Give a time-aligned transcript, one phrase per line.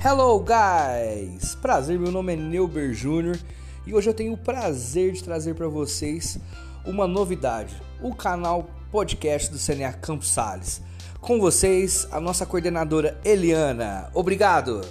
[0.00, 1.56] Hello, guys!
[1.56, 3.36] Prazer, meu nome é Neuber Júnior
[3.84, 6.38] e hoje eu tenho o prazer de trazer para vocês
[6.86, 10.80] uma novidade: o canal podcast do CNA Campos Sales.
[11.20, 14.08] Com vocês, a nossa coordenadora Eliana.
[14.14, 14.82] Obrigado!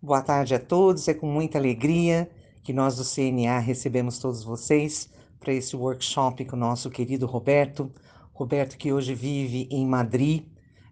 [0.00, 2.30] Boa tarde a todos, é com muita alegria
[2.62, 5.10] que nós do CNA recebemos todos vocês
[5.40, 7.90] para esse workshop com o nosso querido Roberto.
[8.32, 10.44] Roberto, que hoje vive em Madrid,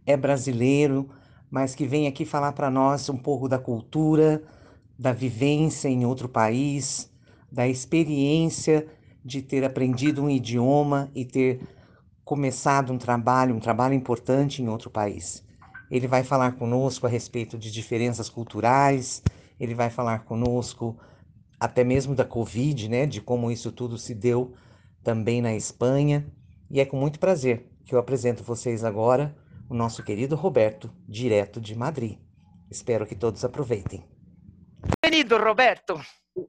[0.06, 1.08] é brasileiro,
[1.50, 4.42] mas que vem aqui falar para nós um pouco da cultura,
[4.98, 7.12] da vivência em outro país,
[7.52, 8.86] da experiência
[9.24, 11.60] de ter aprendido um idioma e ter
[12.24, 15.44] começado um trabalho, um trabalho importante em outro país.
[15.90, 19.22] Ele vai falar conosco a respeito de diferenças culturais,
[19.58, 20.96] ele vai falar conosco
[21.58, 24.54] até mesmo da Covid, né, de como isso tudo se deu
[25.02, 26.26] também na Espanha.
[26.70, 29.34] E é com muito prazer que eu apresento vocês agora
[29.68, 32.18] o nosso querido Roberto, direto de Madrid.
[32.70, 34.04] Espero que todos aproveitem.
[35.02, 36.00] Bem-vindo, Roberto.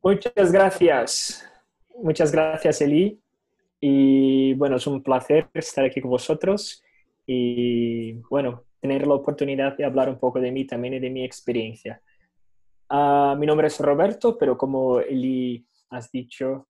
[0.04, 1.46] Muchas gracias.
[1.96, 3.20] Muchas gracias, Eli.
[3.82, 6.84] Y bueno, es un placer estar aquí con vosotros
[7.26, 11.24] y bueno, tener la oportunidad de hablar un poco de mí también y de mi
[11.24, 12.02] experiencia.
[12.92, 16.68] Uh, mi nombre es Roberto, pero como Eli has dicho,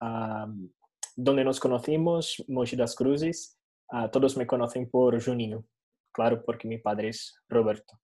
[0.00, 0.70] uh,
[1.14, 3.56] donde nos conocimos, Mochi das Cruzes,
[3.92, 5.64] uh, todos me conocen por Juninho,
[6.12, 8.00] claro, porque mi padre es Roberto.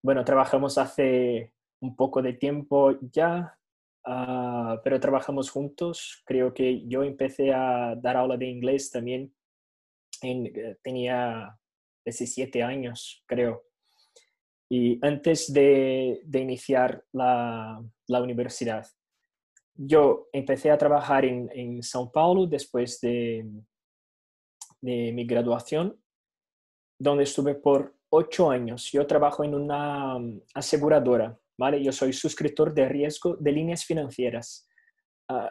[0.00, 3.58] Bueno, trabajamos hace un poco de tiempo ya,
[4.84, 6.22] pero trabajamos juntos.
[6.26, 9.34] Creo que yo empecé a dar aula de inglés también,
[10.20, 11.58] en, eh, tenía
[12.04, 13.64] 17 años, creo.
[14.68, 18.86] Y antes de, de iniciar la, la, universidad,
[19.74, 23.46] yo empecé a trabajar en, en São Paulo después de,
[24.80, 26.00] de, mi graduación,
[26.98, 28.90] donde estuve por ocho años.
[28.90, 31.82] Yo trabajo en una um, aseguradora, ¿vale?
[31.82, 34.66] Yo soy suscriptor de riesgo de líneas financieras.
[35.28, 35.48] Uh,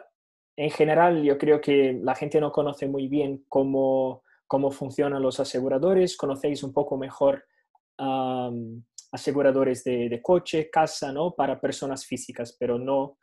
[0.56, 5.40] en general, yo creo que la gente no conoce muy bien cómo, cómo funcionan los
[5.40, 7.44] aseguradores, conocéis un poco mejor
[7.98, 8.82] um,
[9.14, 11.34] aseguradores de, de, coche, casa, ¿no?
[11.34, 13.16] Para personas físicas, pero no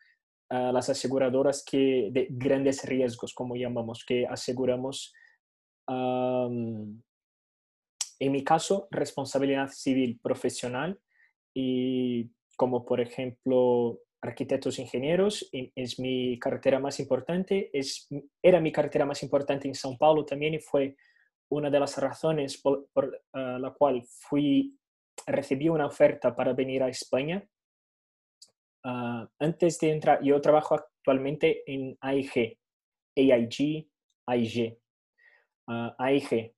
[0.49, 5.13] uh, las aseguradoras que, de grandes riesgos, como llamamos, que aseguramos,
[5.89, 7.01] um,
[8.19, 10.97] en mi caso, responsabilidad civil profesional
[11.53, 18.07] y como por ejemplo arquitectos ingenieros, es mi cartera más importante, es,
[18.41, 20.95] era mi cartera más importante en São Paulo también y fue
[21.49, 24.77] una de las razones por, por uh, la cual fui
[25.27, 27.47] recibí una oferta para venir a España.
[28.83, 32.57] Uh, antes de entrar, yo trabajo actualmente en AIG,
[33.15, 33.87] AIG,
[34.25, 34.77] AIG,
[35.67, 36.53] uh, AIG.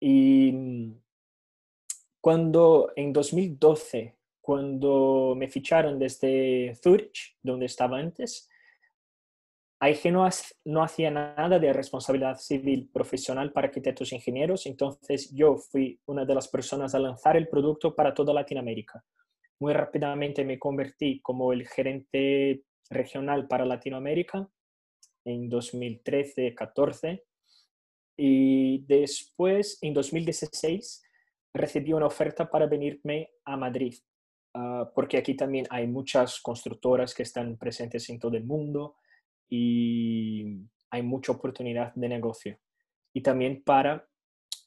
[0.00, 1.00] Y mm,
[2.20, 8.48] cuando en 2012, cuando me ficharon desde Zurich, donde estaba antes,
[9.78, 16.00] AIG no, hacía nada de responsabilidad civil profesional para arquitectos e ingenieros, entonces yo fui
[16.06, 19.04] una de las personas a lanzar el producto para toda Latinoamérica.
[19.60, 24.48] Muy rápidamente me convertí como el gerente regional para Latinoamérica
[25.24, 27.22] en 2013-14
[28.16, 31.02] y después, en 2016,
[31.52, 33.94] recibí una oferta para venirme a Madrid,
[34.54, 38.96] uh, porque aquí también hay muchas constructoras que están presentes en todo el mundo
[39.48, 42.58] y hay mucha oportunidad de negocio.
[43.12, 44.08] Y también para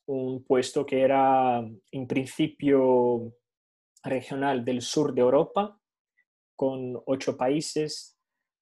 [0.06, 3.34] un puesto que era en principio
[4.04, 5.80] regional del sur de Europa,
[6.56, 8.18] con ocho países,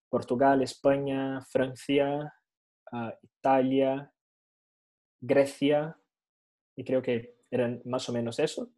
[0.09, 2.33] Portugal, España, Francia,
[2.91, 4.11] uh, Italia,
[5.19, 5.97] Grecia,
[6.75, 8.69] y creo que eran más o menos eso,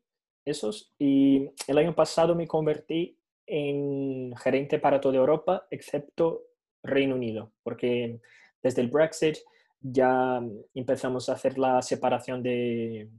[0.45, 0.93] esos.
[0.97, 6.43] Y el año pasado me convertí en gerente para toda Europa, excepto
[6.83, 8.19] Reino Unido, porque
[8.61, 9.37] desde el Brexit
[9.81, 10.41] ya
[10.73, 13.09] empezamos a hacer la separación de,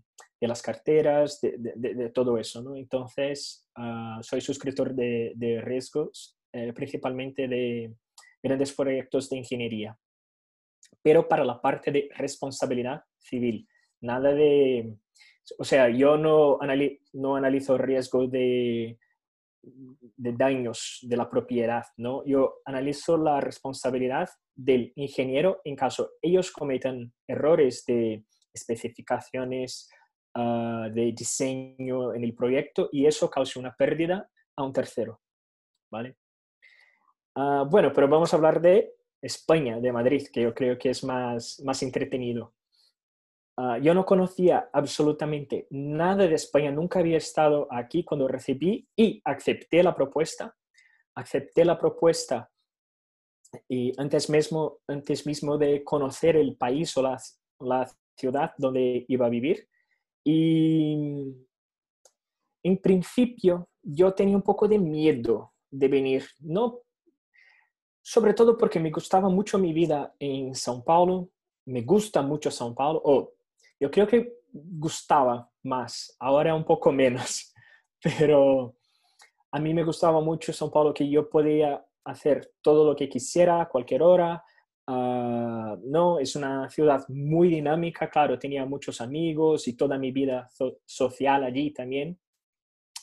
[0.41, 2.63] de las carteras, de, de, todo eso.
[2.63, 2.75] ¿no?
[2.77, 7.95] Entonces, uh, soy suscriptor de, riesgos, eh, principalmente de
[8.43, 9.99] grandes proyectos de ingeniería,
[11.03, 13.69] pero para la parte de responsabilidad civil.
[14.01, 14.97] Nada de,
[15.59, 18.99] o sea, yo no, anali no analizo riesgo de
[19.63, 22.25] de daños de la propiedad, ¿no?
[22.25, 29.89] Yo analizo la responsabilidad del ingeniero en caso ellos cometan errores de especificaciones,
[30.35, 35.21] uh, de diseño en el proyecto y eso cause una pérdida a un tercero,
[35.91, 36.17] ¿vale?
[37.37, 38.93] Uh, bueno, pero vamos a hablar de
[39.23, 42.55] España, de Madrid, que yo creo que es más, más entretenido.
[43.63, 49.21] Ah, yo no conocía absolutamente nada de España, nunca había estado aquí cuando recibí y
[49.23, 50.57] acepté la propuesta.
[51.15, 52.51] Acepté la propuesta
[53.69, 57.21] y antes mismo, antes mismo de conocer el país o la,
[57.59, 57.87] la
[58.17, 59.69] ciudad donde iba a vivir.
[60.25, 61.37] Y
[62.63, 66.81] en principio yo tenía un poco de miedo de venir, no
[68.01, 71.29] sobre todo porque me gustaba mucho mi vida en São Paulo,
[71.67, 73.35] me gusta mucho São Paulo, o
[73.81, 77.53] yo creo que gustaba más, ahora un poco menos,
[78.03, 78.77] pero
[79.53, 83.63] a mí me gustaba mucho São Paulo que yo podía hacer todo lo que quisiera
[83.63, 84.45] a cualquier hora.
[84.87, 90.49] Ah, no, es una ciudad muy dinámica, claro, tenía muchos amigos y toda mi vida
[90.85, 92.19] social allí también.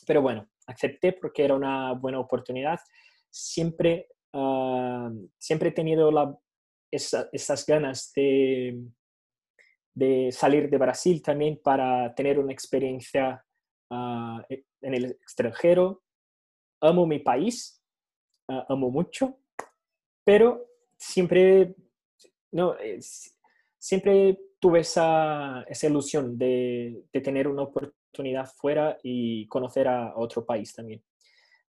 [0.06, 2.78] Pero bueno, acepté porque era una buena oportunidad.
[3.30, 6.38] Siempre, ah, siempre he tenido la,
[6.90, 8.78] esas ganas de,
[9.94, 13.44] de salir de Brasil también para tener una experiencia
[13.90, 16.02] ah, e, en el extranjero.
[16.80, 17.82] Amo mi país,
[18.48, 19.38] ah, amo mucho,
[20.24, 21.74] pero siempre,
[22.52, 22.76] no,
[23.78, 30.44] siempre tuve esa, esa ilusión de, de, tener una oportunidad fuera y conocer a otro
[30.44, 31.02] país también.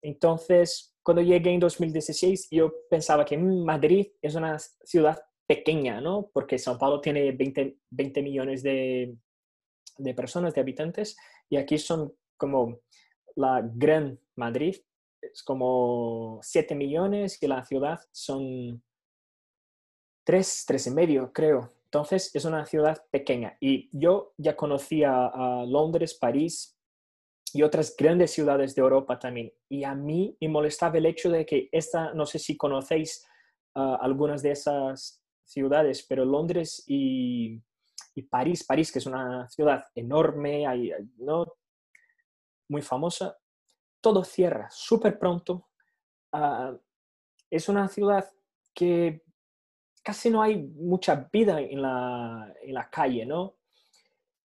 [0.03, 6.31] Entonces, cuando llegué en 2016, yo pensaba que Madrid es una ciudad pequeña, ¿no?
[6.33, 9.17] Porque São Paulo tiene 20, 20 millones de,
[9.97, 11.17] de, personas, de habitantes,
[11.49, 12.81] y aquí son como
[13.35, 14.77] la Gran Madrid,
[15.23, 18.83] es como 7 millones y la ciudad son
[20.25, 21.73] 3, 3 y medio, creo.
[21.85, 26.79] Entonces es una ciudad pequeña y yo ya conocía a Londres, París
[27.55, 29.53] y otras grandes ciudades de Europa también.
[29.71, 33.25] Y a mí me molestaba el hecho de que esta, no sé si conocéis
[33.75, 37.61] uh, algunas de esas ciudades, pero Londres y,
[38.29, 40.65] París, París que es una ciudad enorme,
[41.19, 41.47] ¿no?
[42.69, 43.37] muy famosa,
[44.01, 45.69] todo cierra súper pronto.
[46.33, 46.77] Uh,
[47.51, 48.29] es una ciudad
[48.75, 49.23] que
[50.03, 53.57] casi no hay mucha vida en la, en la calle, ¿no?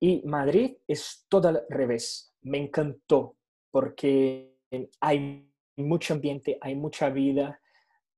[0.01, 2.35] Y Madrid es todo al revés.
[2.43, 3.37] Me encantó
[3.71, 4.59] porque
[5.01, 7.61] hay mucho ambiente, hay mucha vida,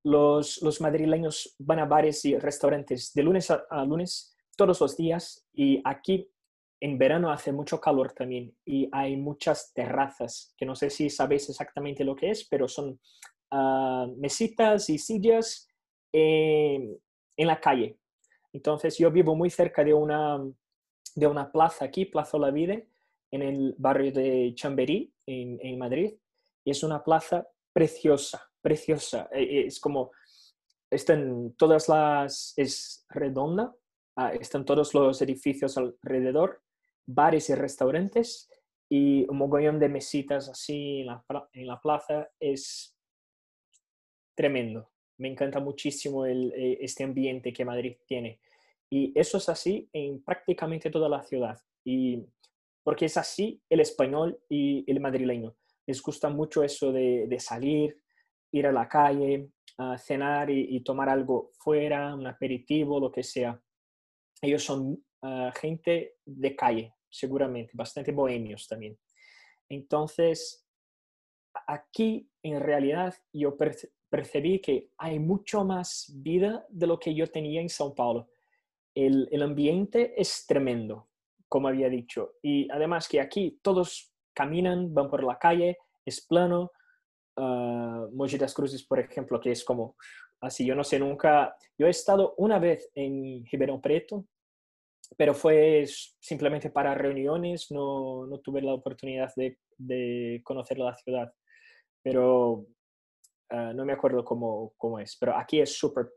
[0.07, 5.83] los, madrileños van a bares y restaurantes de lunes a, lunes todos los días y
[5.85, 6.31] aquí
[6.81, 11.49] en verano hace mucho calor también y hay muchas terrazas, que no sé si sabéis
[11.49, 13.01] exactamente lo que es, pero son
[13.51, 15.69] ah, mesitas y sillas
[16.13, 16.99] en
[17.37, 17.99] la calle.
[18.53, 20.41] Entonces yo vivo muy cerca de una,
[21.17, 22.89] de una plaza aquí, Plaza Olavide,
[23.33, 26.15] en el barrio de Chamberí, en, en Madrid,
[26.65, 29.29] y es una plaza preciosa, preciosa.
[29.33, 30.11] E, e, es como,
[30.91, 33.73] están todas las, es redonda,
[34.17, 36.63] ah, están todos los edificios alrededor,
[37.07, 38.51] bares y restaurantes
[38.91, 42.29] y un mogollón de mesitas así en la, en la plaza.
[42.41, 42.97] Es
[44.37, 44.91] tremendo.
[45.19, 48.41] Me encanta muchísimo el, e, este ambiente que Madrid tiene.
[48.91, 51.57] Y eso es así en prácticamente toda la ciudad.
[51.85, 52.27] Y
[52.83, 55.55] porque es así el español y el madrileño.
[55.87, 58.01] Les gusta mucho eso de, de salir,
[58.59, 59.51] ir a la calle,
[59.99, 63.61] cenar y, tomar algo fuera, un aperitivo, lo que sea.
[64.41, 68.99] Ellos son ah, gente de calle, seguramente, bastante bohemios también.
[69.69, 70.67] Entonces,
[71.67, 73.57] aquí en realidad yo
[74.09, 78.29] percibí que hay mucho más vida de lo que yo tenía en São Paulo.
[78.95, 81.09] El, el ambiente es tremendo,
[81.49, 82.35] como había dicho.
[82.43, 86.71] Y además que aquí todos caminan, van por la calle, es plano,
[87.37, 89.97] uh, Mogi das Cruzes, por ejemplo, que es como
[90.41, 94.27] así, yo no sé nunca, yo he estado una vez en Ribeirão Preto,
[95.17, 101.33] pero fue simplemente para reuniones, no, no tuve la oportunidad de, de, conocer la ciudad,
[102.03, 102.67] pero
[103.51, 106.11] uh, no me acuerdo cómo, cómo, es, pero aquí es súper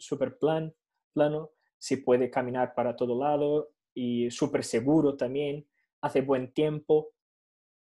[0.00, 0.74] super plan,
[1.12, 5.66] plano, se puede caminar para todo lado y súper seguro también,
[6.02, 7.12] hace buen tiempo.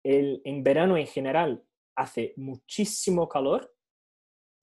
[0.03, 1.63] El, en verano en general
[1.95, 3.73] hace muchísimo calor.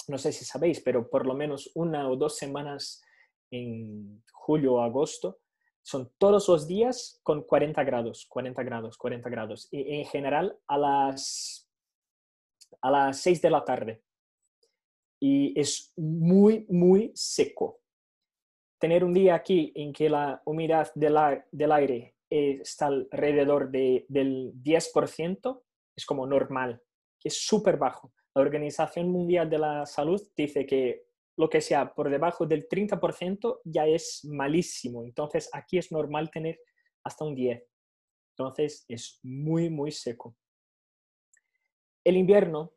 [0.09, 3.03] No sé si sabéis, pero por lo menos una o dos semanas
[3.51, 5.41] en julio o agosto
[5.83, 9.69] son todos los días con 40 grados, 40 grados, 40 grados.
[9.71, 11.69] Y en general a las,
[12.83, 14.03] a las 6 de la tarde.
[15.21, 17.81] Y es muy, muy seco.
[18.79, 21.17] Tener un día aquí en que la humedad del,
[21.51, 25.63] del aire está alrededor de, del 10%,
[25.97, 26.81] es como normal
[27.21, 28.12] que es súper bajo.
[28.35, 31.05] La Organización Mundial de la Salud dice que
[31.37, 35.05] lo que sea por debajo del 30% ya es malísimo.
[35.05, 36.59] Entonces aquí es normal tener
[37.05, 37.62] hasta un 10.
[38.37, 40.37] Entonces es muy, muy seco.
[42.05, 42.73] El invierno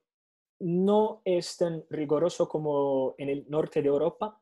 [0.59, 4.41] no es tan riguroso como en el norte de Europa,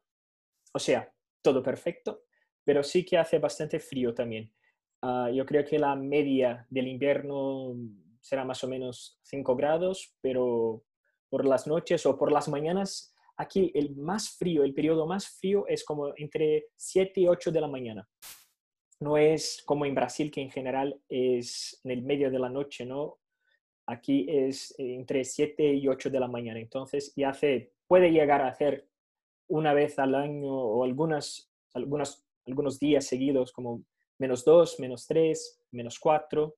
[0.73, 2.23] o sea, todo perfecto,
[2.63, 4.53] pero sí que hace bastante frío también.
[5.01, 7.73] Ah, yo creo que la media del invierno
[8.21, 10.83] será más o menos 5 grados, pero
[11.29, 15.65] por las noches o por las mañanas, aquí el más frío, el periodo más frío
[15.67, 18.07] es como entre 7 y 8 de la mañana.
[18.99, 22.85] No es como en Brasil, que en general es en el medio de la noche,
[22.85, 23.17] ¿no?
[23.87, 26.59] Aquí es entre 7 y 8 de la mañana.
[26.59, 28.87] Entonces, y hace, puede llegar a hacer
[29.47, 33.83] una vez al año o algunas, algunas, algunos días seguidos como
[34.19, 36.55] menos 2, menos 3, menos 4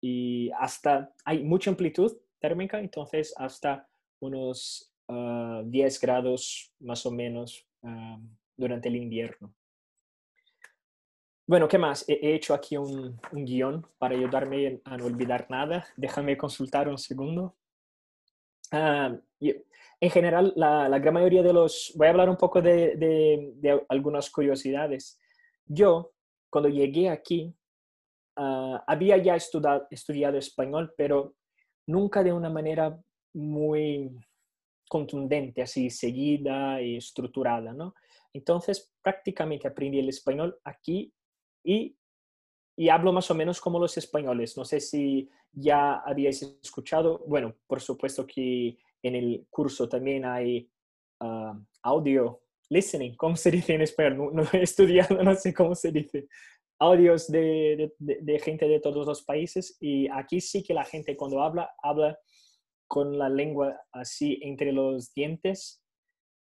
[0.00, 3.88] y hasta hay mucha amplitud térmica, entonces hasta
[4.20, 8.18] unos 10 ah, grados más o menos ah,
[8.56, 9.54] durante el invierno.
[11.46, 12.04] Bueno, ¿qué más?
[12.06, 15.86] He hecho aquí un, un, guion para ayudarme a no olvidar nada.
[15.96, 17.56] Déjame consultar un segundo.
[18.70, 21.92] Ah, en general, la, gran mayoría de los...
[21.96, 25.18] Voy a hablar un poco de, de algunas curiosidades.
[25.64, 26.12] Yo,
[26.50, 27.54] cuando llegué aquí,
[28.40, 31.34] Ah, había ya estudiado español, pero
[31.88, 32.96] nunca de una manera
[33.34, 34.16] muy
[34.88, 37.94] contundente, así seguida y estructurada, ¿no?
[38.32, 41.12] Entonces prácticamente aprendí el español aquí
[41.64, 41.96] y,
[42.76, 44.56] y hablo más o menos como los españoles.
[44.56, 50.70] No sé si ya habíais escuchado, bueno, por supuesto que en el curso también hay
[51.18, 52.40] ah, audio
[52.70, 54.30] listening, ¿cómo se dice en español?
[54.32, 56.28] no, he estudiado, no sé cómo se dice
[56.80, 61.42] audios de, de, gente de todos los países y aquí sí que la gente cuando
[61.42, 62.18] habla, habla
[62.86, 65.82] con la lengua así entre los dientes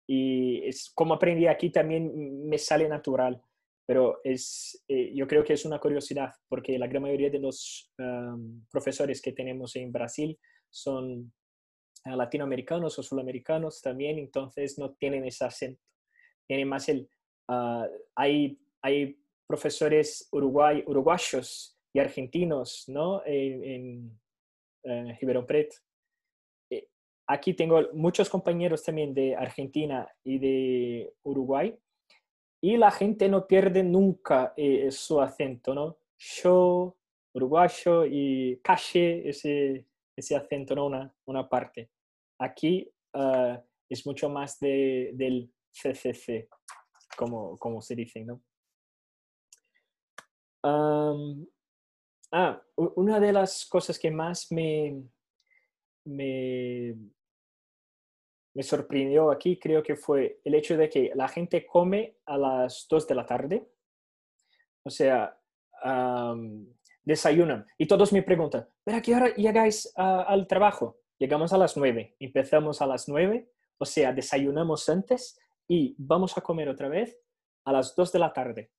[0.06, 3.40] y es como aprendí aquí también me sale natural,
[3.86, 7.92] pero es, eh, yo creo que es una curiosidad porque la gran mayoría de los
[8.70, 10.38] profesores que tenemos en Brasil
[10.70, 11.32] son
[12.04, 15.82] ah, latinoamericanos o sudamericanos también, entonces no tienen ese acento,
[16.46, 17.08] tienen más el,
[17.48, 17.84] uh,
[18.16, 19.21] hay, hay
[19.52, 23.22] profesores uruguay, uruguayos y argentinos ¿no?
[23.26, 24.18] en,
[24.82, 25.76] en Preto.
[26.70, 26.88] Eh,
[27.28, 31.76] aquí tengo muchos compañeros también de Argentina y de Uruguay
[32.62, 35.98] y la gente no pierde nunca eh, su acento, ¿no?
[36.18, 36.96] Yo,
[37.34, 40.86] uruguayo y calle, ese, ese acento, ¿no?
[40.86, 41.90] Una, una parte.
[42.40, 46.48] Aquí ah, es mucho más de, del CCC,
[47.18, 48.40] como, como se dice, ¿no?
[50.62, 51.14] Ah,
[52.76, 55.02] una de las cosas que más me,
[56.04, 56.96] me,
[58.54, 62.86] me sorprendió aquí creo que fue el hecho de que la gente come a las
[62.88, 63.68] 2 de la tarde.
[64.84, 65.38] O sea,
[67.04, 67.66] desayunan.
[67.78, 70.98] Y todos me preguntan, ¿pero a qué hora llegáis al trabajo?
[71.18, 75.38] Llegamos a las 9, empezamos a las 9, o sea, desayunamos antes
[75.68, 77.16] y vamos a comer otra vez
[77.64, 78.70] a las 2 de la tarde.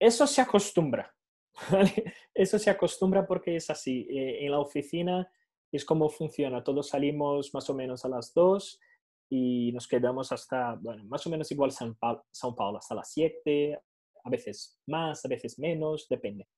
[0.00, 1.14] Eso se acostumbra.
[2.34, 4.08] Eso se acostumbra porque es así.
[4.10, 5.30] Eh, en la oficina
[5.70, 6.64] es como funciona.
[6.64, 8.80] Todos salimos más o menos a las 2
[9.28, 12.24] y nos quedamos hasta, bueno, más o menos igual San Paulo,
[12.56, 13.78] Paulo hasta las 7,
[14.24, 16.48] a veces más, a veces menos, depende.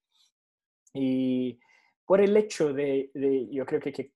[0.95, 1.59] Y
[2.07, 3.11] por el hecho de,
[3.51, 4.13] yo creo que, que,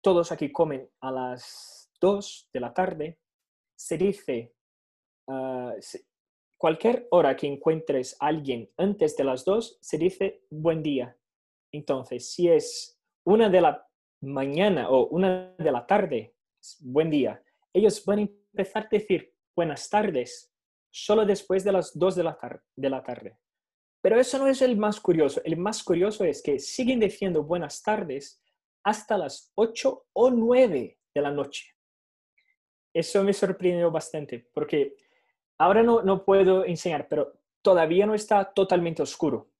[0.00, 3.20] todos aquí comen a las 2 de la tarde,
[3.76, 4.54] se dice,
[5.28, 5.72] uh,
[6.62, 11.18] cualquier hora que encuentres a alguien antes de las dos, se dice buen día.
[11.72, 13.84] Entonces, si es una de la
[14.20, 16.36] mañana o una de la tarde,
[16.78, 17.42] buen día.
[17.72, 20.54] Ellos van a empezar a decir buenas tardes
[20.88, 22.38] solo después de las dos de la,
[22.76, 23.36] de la tarde.
[24.00, 25.40] Pero eso no es el más curioso.
[25.44, 28.40] El más curioso es que siguen diciendo buenas tardes
[28.84, 31.74] hasta las ocho o nueve de la noche.
[32.94, 34.94] Eso me sorprendió bastante porque
[35.62, 39.52] Ahora no, no puedo enseñar, pero todavía no está totalmente oscuro.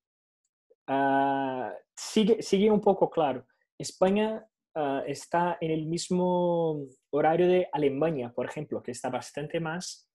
[0.89, 3.47] Ah, sigue, sigue un poco claro.
[3.79, 4.45] España
[4.75, 10.11] ah, está en el mismo horario de Alemania, por ejemplo, que está bastante más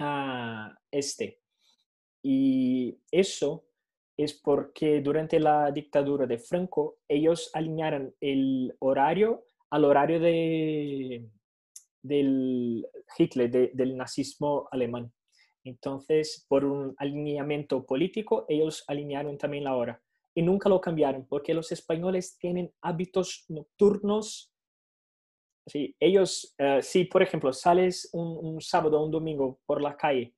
[0.00, 1.40] uh, este.
[2.22, 3.64] Y eso
[4.16, 11.28] es porque durante la dictadura de Franco ellos alinearon el horario al horario de,
[12.02, 15.12] del Hitler, del nazismo alemán.
[15.64, 20.02] Entonces, por un alineamiento político, ellos alinearon también la hora
[20.34, 24.52] y nunca lo cambiaron porque los españoles tienen hábitos nocturnos.
[25.66, 30.34] Sí, ellos, uh, si por ejemplo sales un, sábado o un domingo por la calle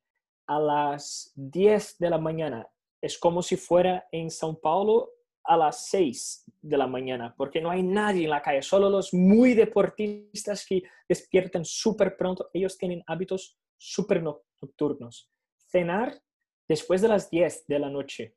[0.49, 2.69] a las 10 de la mañana
[3.01, 5.11] es como si fuera en São Paulo
[5.45, 9.13] a las 6 de la mañana, porque no hay nadie en la calle, solo los
[9.13, 15.31] muy deportistas que despiertan súper pronto, ellos tienen hábitos súper nocturnos.
[15.57, 16.21] Cenar
[16.69, 18.37] después de las 10 de la noche,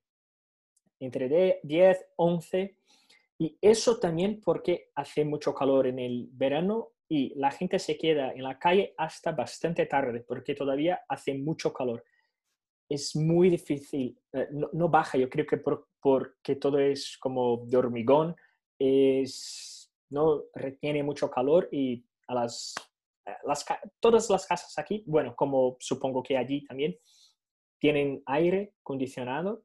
[0.99, 2.77] entre 10, 11,
[3.37, 8.31] y eso también porque hace mucho calor en el verano y la gente se queda
[8.31, 12.03] en la calle hasta bastante tarde porque todavía hace mucho calor
[12.89, 18.35] es muy difícil, eh, no, baja, yo creo que porque todo es como de hormigón,
[18.79, 22.75] es, no retiene mucho calor y a las,
[23.43, 23.65] las,
[23.99, 26.97] todas las casas aquí, bueno, como supongo que allí también,
[27.79, 29.63] tienen aire acondicionado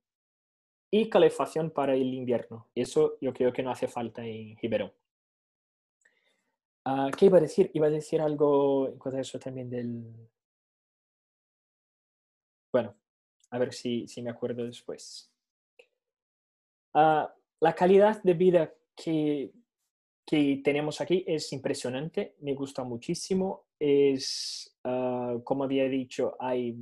[0.90, 2.68] y calefacción para el invierno.
[2.74, 4.92] Eso yo creo que no hace falta en Ribeirão.
[6.84, 7.70] Ah, ¿Qué iba a decir?
[7.74, 10.28] Iba a decir algo en cuanto a eso también del...
[12.72, 12.99] Bueno,
[13.50, 15.30] a ver si, si me acuerdo después.
[16.94, 19.52] Ah, la calidad de vida que,
[20.26, 23.66] que, tenemos aquí es impresionante, me gusta muchísimo.
[23.78, 26.76] Es, ah, como había dicho, hay,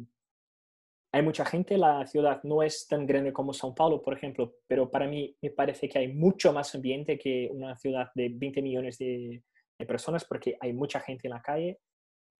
[1.13, 4.91] hay mucha gente, la ciudad no es tan grande como São Paulo, por ejemplo, pero
[4.91, 8.99] para mí me parece que hay mucho más ambiente que una ciudad de 20 millones
[8.99, 9.43] de,
[9.79, 11.81] de personas porque hay mucha gente en la calle,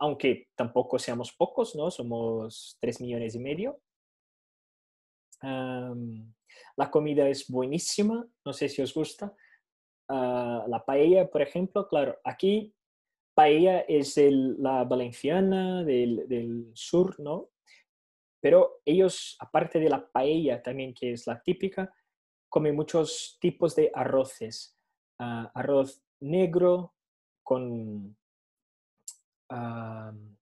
[0.01, 1.91] aunque tampoco seamos pocos, ¿no?
[1.91, 3.81] Somos 3 millones y medio
[5.43, 9.35] la comida es buenísima, no sé si os gusta.
[10.09, 12.75] Ah, la paella, por ejemplo, claro, aquí
[13.35, 17.51] paella es la valenciana del, sur, ¿no?
[18.41, 21.93] Pero ellos, aparte de la paella también, que es la típica,
[22.49, 24.77] comen muchos tipos de arroces.
[25.19, 26.95] Ah, arroz negro
[27.43, 28.17] con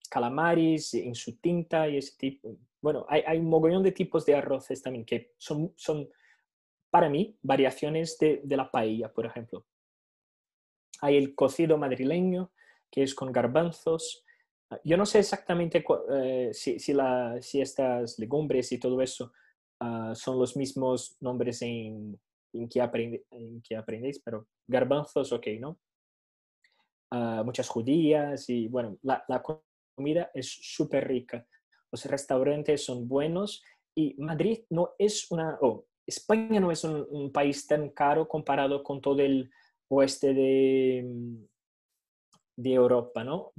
[0.08, 4.82] calamares en su tinta y ese tipo, bueno, hay, un mogollón de tipos de arroces
[4.82, 6.08] también que son, son
[6.90, 9.66] para mí, variaciones de, la paella, por ejemplo.
[11.00, 12.52] Hay el cocido madrileño,
[12.90, 14.24] que es con garbanzos.
[14.84, 19.32] Yo no sé exactamente eh, si, si, estas legumbres y todo eso
[19.80, 22.18] ah, son los mismos nombres en,
[22.70, 22.80] que
[23.30, 25.78] en, que aprendéis, pero garbanzos, ok, ¿no?
[27.10, 29.42] Ah, muchas judías y bueno, la, la
[29.94, 31.46] comida es súper rica
[31.90, 33.62] los restaurantes son buenos
[33.94, 39.00] y Madrid no es una, oh, España no es un, país tan caro comparado con
[39.00, 39.50] todo el
[39.88, 41.06] oeste de,
[42.56, 43.52] de Europa, ¿no?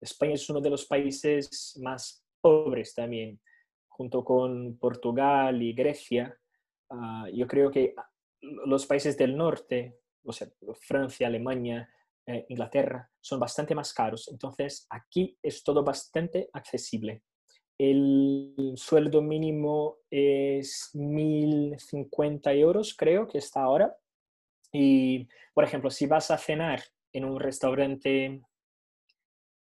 [0.00, 3.40] España es uno de los países más pobres también,
[3.88, 6.36] junto con Portugal y Grecia.
[6.90, 7.94] Ah, yo creo que
[8.66, 10.48] los países del norte, o sea,
[10.80, 11.88] Francia, Alemania,
[12.26, 14.28] eh, Inglaterra, son bastante más caros.
[14.28, 17.22] Entonces, aquí es todo bastante accesible.
[17.90, 23.94] El sueldo mínimo es 1.050 euros, creo que está ahora.
[24.72, 28.42] Y, por ejemplo, si vas a cenar en un restaurante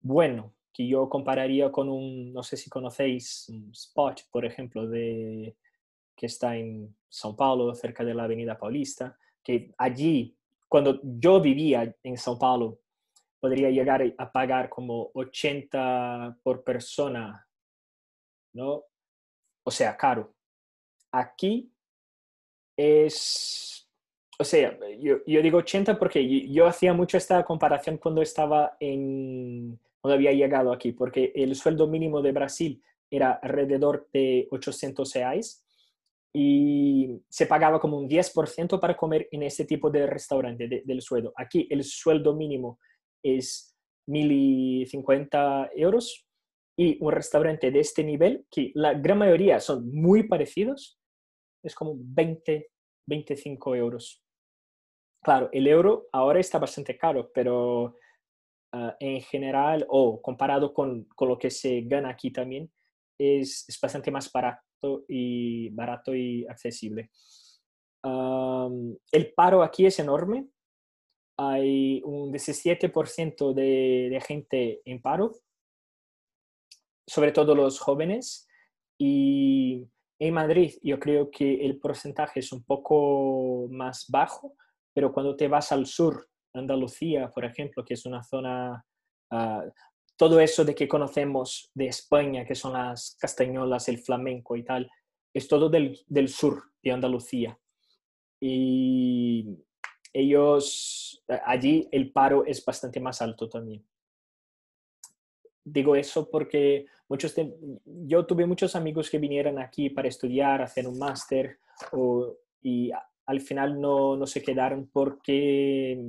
[0.00, 5.56] bueno, que yo compararía con un, no sé si conocéis, un Spot, por ejemplo, de,
[6.16, 10.36] que está en São Paulo, cerca de la Avenida Paulista, que allí,
[10.68, 12.80] cuando yo vivía en São Paulo,
[13.40, 17.47] podría llegar a pagar como 80 por persona
[18.52, 18.84] ¿no?
[19.64, 20.34] O sea, caro.
[21.12, 21.72] Aquí
[22.76, 23.88] es,
[24.38, 30.14] o sea, yo, digo 80 porque yo, hacía mucho esta comparación cuando estaba en, cuando
[30.14, 35.64] había llegado aquí, porque el sueldo mínimo de Brasil era alrededor de 800 reais
[36.32, 41.32] y se pagaba como un 10% para comer en ese tipo de restaurante del sueldo.
[41.36, 42.78] Aquí el sueldo mínimo
[43.22, 43.74] es
[44.06, 46.27] 1.050 euros
[46.78, 50.96] y un restaurante de este nivel, que la gran mayoría son muy parecidos,
[51.60, 52.70] es como 20,
[53.04, 54.22] 25 euros.
[55.20, 57.96] Claro, el euro ahora está bastante caro, pero
[58.72, 62.70] ah, en general, o comparado con, con, lo que se gana aquí también,
[63.18, 67.10] es, es bastante más barato y, barato y accesible.
[68.04, 70.46] el paro aquí es enorme.
[71.40, 75.32] Hay un 17% de, de gente en paro
[77.08, 78.46] sobre todo los jóvenes.
[78.98, 84.54] Y en Madrid yo creo que el porcentaje es un poco más bajo,
[84.92, 88.84] pero cuando te vas al sur, Andalucía, por ejemplo, que es una zona,
[89.30, 89.64] ah,
[90.16, 94.90] todo eso de que conocemos de España, que son las castañolas, el flamenco y tal,
[95.32, 97.58] es todo del, del sur de Andalucía.
[98.40, 99.46] Y
[100.12, 103.84] ellos, allí el paro es bastante más alto también
[105.72, 107.34] digo eso porque muchos
[107.84, 111.58] yo tuve muchos amigos que vinieron aquí para estudiar, hacer un máster
[112.62, 112.90] y
[113.26, 116.02] al final no, no, se quedaron porque,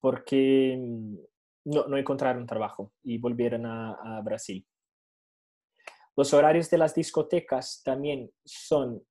[0.00, 0.76] porque
[1.64, 4.66] no, encontraron trabajo y volvieron a, a Brasil.
[6.16, 9.04] Los horarios de las discotecas también son,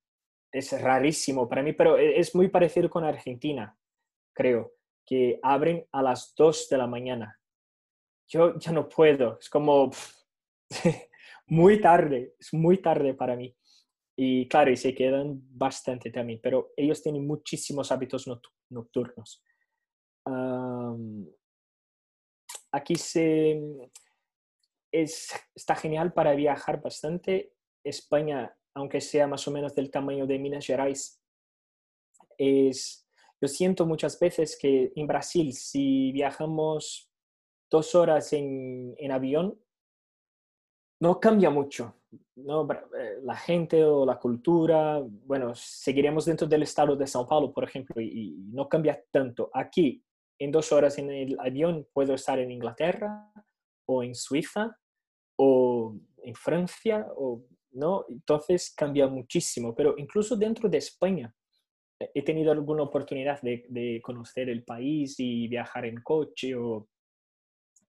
[0.51, 3.77] es rarísimo para mí, pero e, es muy parecido con Argentina,
[4.33, 4.73] creo,
[5.05, 7.39] que abren a las 2 de la mañana.
[8.27, 9.91] Yo ya no puedo, es como
[11.47, 13.55] muy tarde, es muy tarde para mí.
[14.15, 18.27] Y claro, y se quedan bastante también, pero ellos tienen muchísimos hábitos
[18.69, 19.43] nocturnos.
[22.71, 23.59] aquí se,
[24.91, 27.53] es, está genial para viajar bastante.
[27.83, 31.19] España, aunque sea más o menos del tamaño de Minas Gerais,
[32.37, 33.07] es,
[33.41, 37.11] yo siento muchas veces que en Brasil, si viajamos
[37.73, 39.59] dos horas en, en avión,
[41.01, 41.95] no cambia mucho.
[42.35, 42.67] ¿no?
[42.71, 47.63] Eh, la gente o la cultura, bueno, seguiremos dentro del estado de São Paulo, por
[47.63, 49.49] ejemplo, y, y no cambia tanto.
[49.51, 50.03] Aquí,
[50.37, 53.31] en dos horas en el avión, puedo estar en Inglaterra
[53.87, 54.77] o en Suiza
[55.35, 58.05] o en Francia, o, ¿no?
[58.07, 61.35] Entonces cambia muchísimo, pero incluso dentro de España
[61.99, 66.87] eh, he tenido alguna oportunidad de, de conocer el país y viajar en coche o,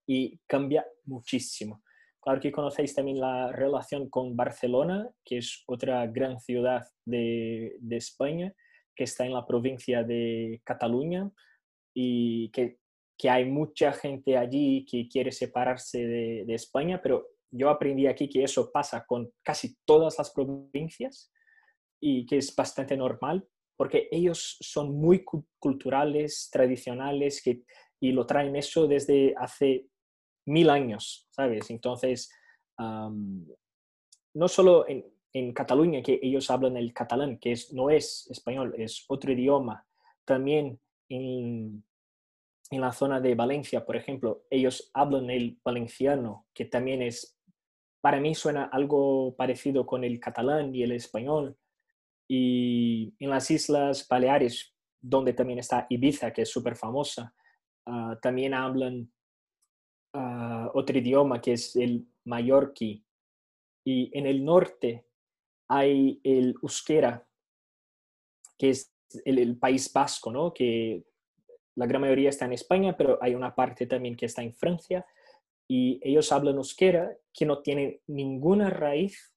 [0.06, 1.82] y cambia muchísimo.
[2.20, 7.96] Claro que conocéis también la relación con Barcelona, que es otra gran ciudad de, de
[7.96, 8.54] España,
[8.96, 11.30] que está en la provincia de Cataluña
[11.94, 12.78] y que,
[13.18, 18.28] que, hay mucha gente allí que quiere separarse de, de España, pero yo aprendí aquí
[18.28, 21.30] que eso pasa con casi todas las provincias
[22.00, 25.24] y que es bastante normal porque ellos son muy
[25.58, 27.62] culturales, tradicionales que,
[28.00, 29.86] y lo traen eso desde hace
[30.46, 31.70] mil años, ¿sabes?
[31.70, 32.30] Entonces,
[32.78, 35.04] no solo en,
[35.52, 39.84] Cataluña, que ellos hablan el catalán, que es, no es español, es otro idioma,
[40.24, 40.78] también
[41.08, 41.84] en,
[42.70, 47.34] en la zona de Valencia, por ejemplo, ellos hablan el valenciano, que también es
[48.04, 51.56] para mí suena algo parecido con el catalán y el español.
[52.28, 57.34] Y en las Islas Baleares, donde también está Ibiza, que es súper famosa,
[57.86, 59.10] ah, también hablan
[60.14, 63.04] ah, otro idioma que es el mallorquí.
[63.84, 65.04] Y en el norte
[65.68, 67.26] hay el euskera,
[68.56, 70.54] que es el, País Vasco, ¿no?
[70.54, 71.04] que
[71.76, 75.04] la gran mayoría está en España, pero hay una parte también que está en Francia
[75.68, 79.34] y ellos hablan euskera que no tiene ninguna raíz,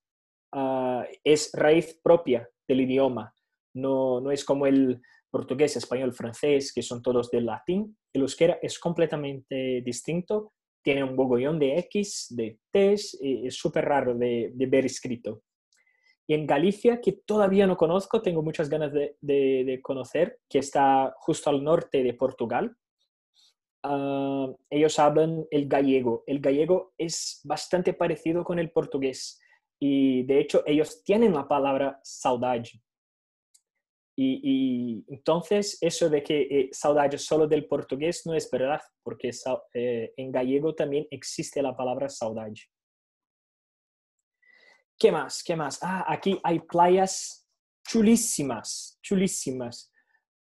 [0.54, 3.34] uh, es raíz propia del idioma,
[3.74, 7.96] no, no es como el portugués, español, francés, que son todos del latín.
[8.12, 10.52] El euskera es completamente distinto,
[10.88, 15.42] tiene un bogollón de X, de T, es súper raro de, ver escrito.
[16.26, 21.50] Y en Galicia, que todavía no conozco, tengo muchas ganas de, conocer, que está justo
[21.50, 22.74] al norte de Portugal,
[23.84, 26.24] uh, ellos hablan el gallego.
[26.26, 29.38] El gallego es bastante parecido con el portugués
[29.78, 32.80] y de hecho ellos tienen la palabra saudade.
[34.20, 39.30] Y, y entonces eso de que eh, saudade solo del portugués no es verdad, porque
[39.74, 42.60] eh, en gallego también existe la palabra saudade.
[44.98, 45.44] ¿Qué más?
[45.44, 45.78] ¿Qué más?
[45.82, 47.48] Ah, aquí hay playas
[47.86, 49.92] chulísimas, chulísimas.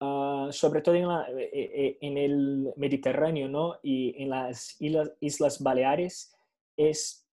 [0.01, 3.77] Uh, sobre todo en, la, eh, eh, en, el Mediterráneo ¿no?
[3.83, 6.33] y en las islas, islas, Baleares,
[6.77, 7.27] es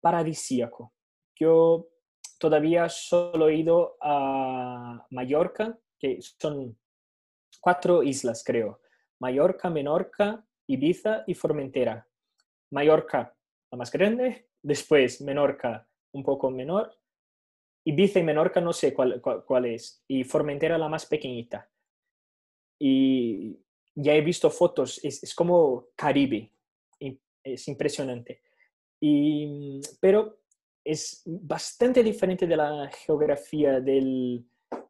[0.00, 0.94] paradisíaco.
[1.34, 1.88] Yo
[2.42, 6.76] todavía solo he ido a Mallorca, que son
[7.60, 8.80] cuatro islas, creo.
[9.20, 12.04] Mallorca, Menorca, Ibiza y Formentera.
[12.72, 13.32] Mallorca,
[13.70, 16.92] la más grande, después Menorca, un poco menor.
[17.84, 20.02] Ibiza y Menorca no sé cuál, cuál, cuál es.
[20.08, 21.68] Y Formentera, la más pequeñita
[22.84, 23.60] y
[23.94, 26.50] ya he visto fotos, es, es como Caribe,
[27.44, 28.42] es impresionante.
[29.00, 30.41] Y, pero
[30.84, 34.44] es bastante diferente de la geografía del,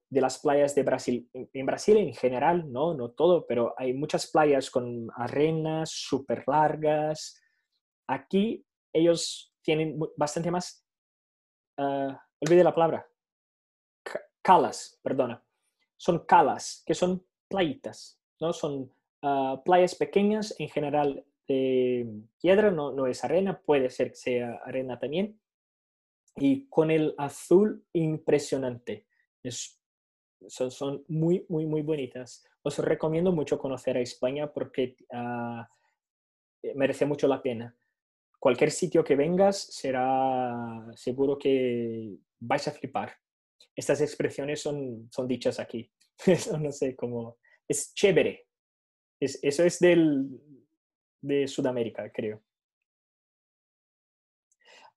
[0.09, 1.31] de las playas de Brasil.
[1.33, 7.41] En Brasil en general, no, no todo, pero hay muchas playas con arenas súper largas.
[8.07, 10.85] Aquí ellos tienen bastante más,
[11.79, 13.07] uh, olvidé la palabra,
[14.43, 15.43] calas, perdona.
[15.97, 18.53] Son calas, que son playitas, ¿no?
[18.53, 22.07] Son uh, playas pequeñas, en general de
[22.41, 25.41] piedra, no, no es arena, puede ser que sea arena también.
[26.37, 29.07] Y con el azul impresionante.
[29.43, 29.81] Es,
[30.49, 32.45] son, son, muy, muy, muy bonitas.
[32.63, 35.63] Os recomiendo mucho conocer a España porque uh,
[36.75, 37.77] merece mucho la pena.
[38.39, 43.13] cualquier sitio que vengas será seguro que vais a flipar.
[43.77, 45.91] Estas expresiones son, son dichas aquí.
[46.61, 47.39] No sé cómo.
[47.69, 48.47] Es chévere.
[49.21, 50.29] Es, eso es del,
[51.21, 52.43] de Sudamérica, creo.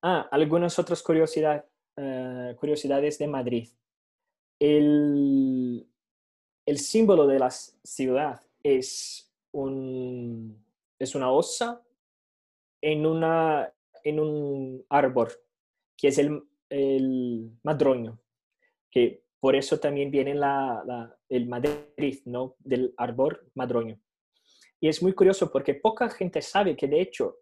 [0.07, 1.03] Ah, algunas otras
[1.97, 3.69] eh, curiosidades de Madrid.
[4.59, 5.89] El,
[6.75, 10.63] símbolo de la ciudad es, un,
[10.99, 11.81] es una osa
[12.81, 15.29] en, un árbol,
[15.97, 18.19] que es el, madroño,
[18.91, 20.33] que por eso también viene
[21.29, 22.55] el Madrid, ¿no?
[22.59, 23.99] Del árbol madroño.
[24.79, 27.39] Y es muy curioso porque poca gente sabe que de hecho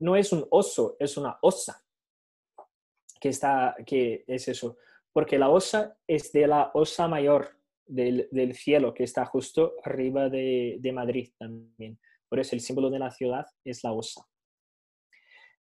[0.00, 1.82] no es un oso, es una osa.
[3.20, 4.76] Que, está, que es eso.
[5.12, 10.28] Porque la osa es de la osa mayor del, del cielo, que está justo arriba
[10.28, 11.98] de, de, Madrid también.
[12.28, 14.24] Por eso el símbolo de la ciudad es la osa.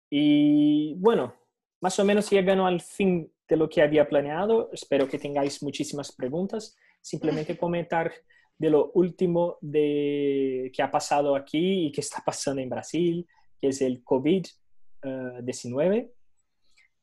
[0.10, 1.36] Y bueno,
[1.82, 4.70] más o menos llegando al fin de lo que había planeado.
[4.72, 6.76] Espero que tengáis muchísimas preguntas.
[7.02, 8.12] Simplemente comentar
[8.58, 13.28] de lo último de, que ha pasado aquí y que está pasando en Brasil,
[13.60, 15.96] que es el COVID-19.
[15.96, 16.12] Eh,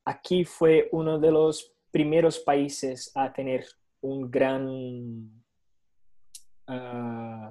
[0.05, 3.67] aquí fue uno de los primeros países a tener
[4.01, 5.45] un gran,
[6.69, 7.51] uh,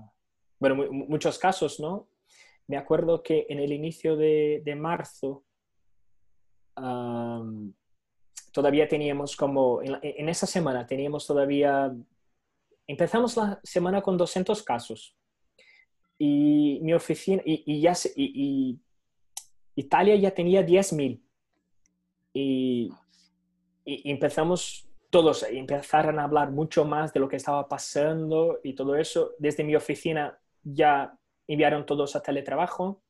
[0.60, 2.10] bueno, muchos casos, ¿no?
[2.68, 5.44] Me acuerdo que en el inicio de, de marzo
[8.52, 11.94] todavía teníamos como, en, en, esa semana teníamos todavía,
[12.88, 15.16] empezamos la semana con 200 casos
[16.24, 17.94] y mi oficina, y, ya,
[19.76, 21.22] Italia ya tenía 10.000
[22.34, 22.90] y,
[23.86, 28.96] y empezamos todos empezaron a hablar mucho más de lo que estaba pasando y todo
[28.96, 29.34] eso.
[29.38, 31.14] Desde mi oficina ya
[31.46, 33.04] enviaron todos a teletrabajo.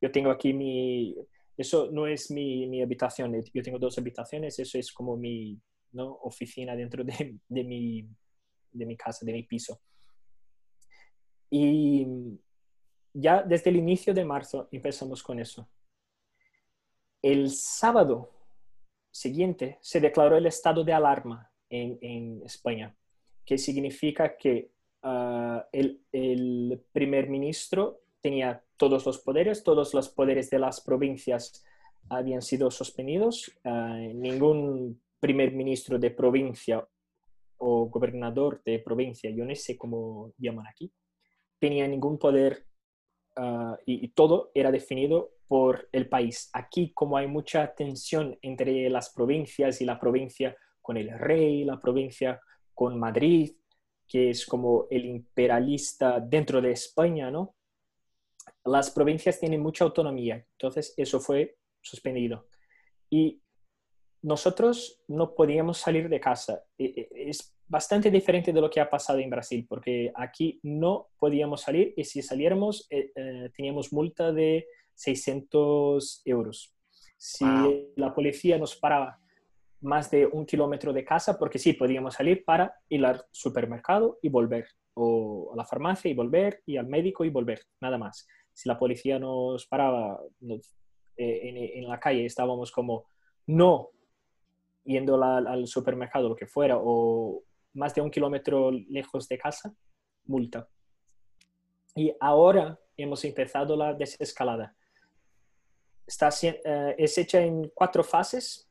[0.00, 1.16] Yo tengo aquí mi...
[1.56, 5.60] Eso no es mi, mi habitación, yo tengo dos habitaciones, eso es como mi
[5.92, 6.14] ¿no?
[6.22, 8.08] oficina dentro de, de, mi,
[8.72, 9.78] de mi casa, de mi piso.
[11.50, 12.06] Y
[13.12, 15.68] ya desde el inicio de marzo empezamos con eso.
[17.22, 18.30] El sábado
[19.10, 22.94] siguiente se declaró el estado de alarma en, España,
[23.44, 24.70] que significa que
[25.02, 31.64] uh, el, primer ministro tenía todos los poderes, todos los poderes de las provincias
[32.08, 36.86] habían sido suspendidos, uh, ningún primer ministro de provincia
[37.58, 40.90] o gobernador de provincia, yo no sé cómo llaman aquí,
[41.58, 42.64] tenía ningún poder
[43.86, 46.50] y, y, todo era definido por el país.
[46.52, 51.78] Aquí, como hay mucha tensión entre las provincias y la provincia con el rey, la
[51.78, 52.40] provincia
[52.74, 53.52] con Madrid,
[54.10, 57.54] que es como el imperialista dentro de España, ¿no?
[58.64, 62.48] Las provincias tienen mucha autonomía, entonces eso fue suspendido.
[63.08, 63.40] Y
[64.22, 66.64] nosotros no podíamos salir de casa.
[66.76, 71.06] E, e, es bastante diferente de lo que ha pasado en Brasil, porque aquí no
[71.16, 76.74] podíamos salir y si saliéramos eh, eh, teníamos multa de 600 euros.
[77.16, 77.92] Si wow.
[77.94, 79.20] la policía nos paraba
[79.82, 84.28] más de un kilómetro de casa, porque sí, podíamos salir para ir al supermercado y
[84.28, 88.26] volver, o a la farmacia y volver, y al médico y volver, nada más.
[88.52, 90.74] Si la policía nos paraba nos,
[91.16, 93.06] eh, en, en, la calle, estábamos como
[93.46, 93.90] no
[94.84, 99.74] yendo la, al supermercado, lo que fuera, o más de un kilómetro lejos de casa,
[100.24, 100.68] multa.
[101.94, 104.76] Y ahora hemos empezado la desescalada
[106.10, 108.68] está, uh, es hecha en cuatro fases.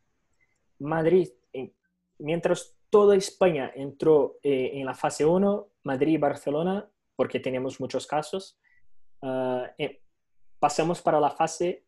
[0.79, 1.73] Madrid, en,
[2.19, 8.07] mientras toda España entró eh, en la fase 1, Madrid y Barcelona, porque tenemos muchos
[8.07, 8.57] casos,
[9.77, 10.01] eh,
[10.57, 11.85] pasamos para la fase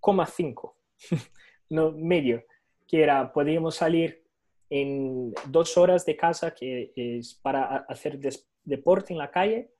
[0.00, 0.76] coma 5,
[1.70, 2.42] no medio,
[2.86, 4.19] que era, podíamos salir
[4.70, 8.18] en dos horas de casa, que es para hacer
[8.64, 9.72] deporte en la calle,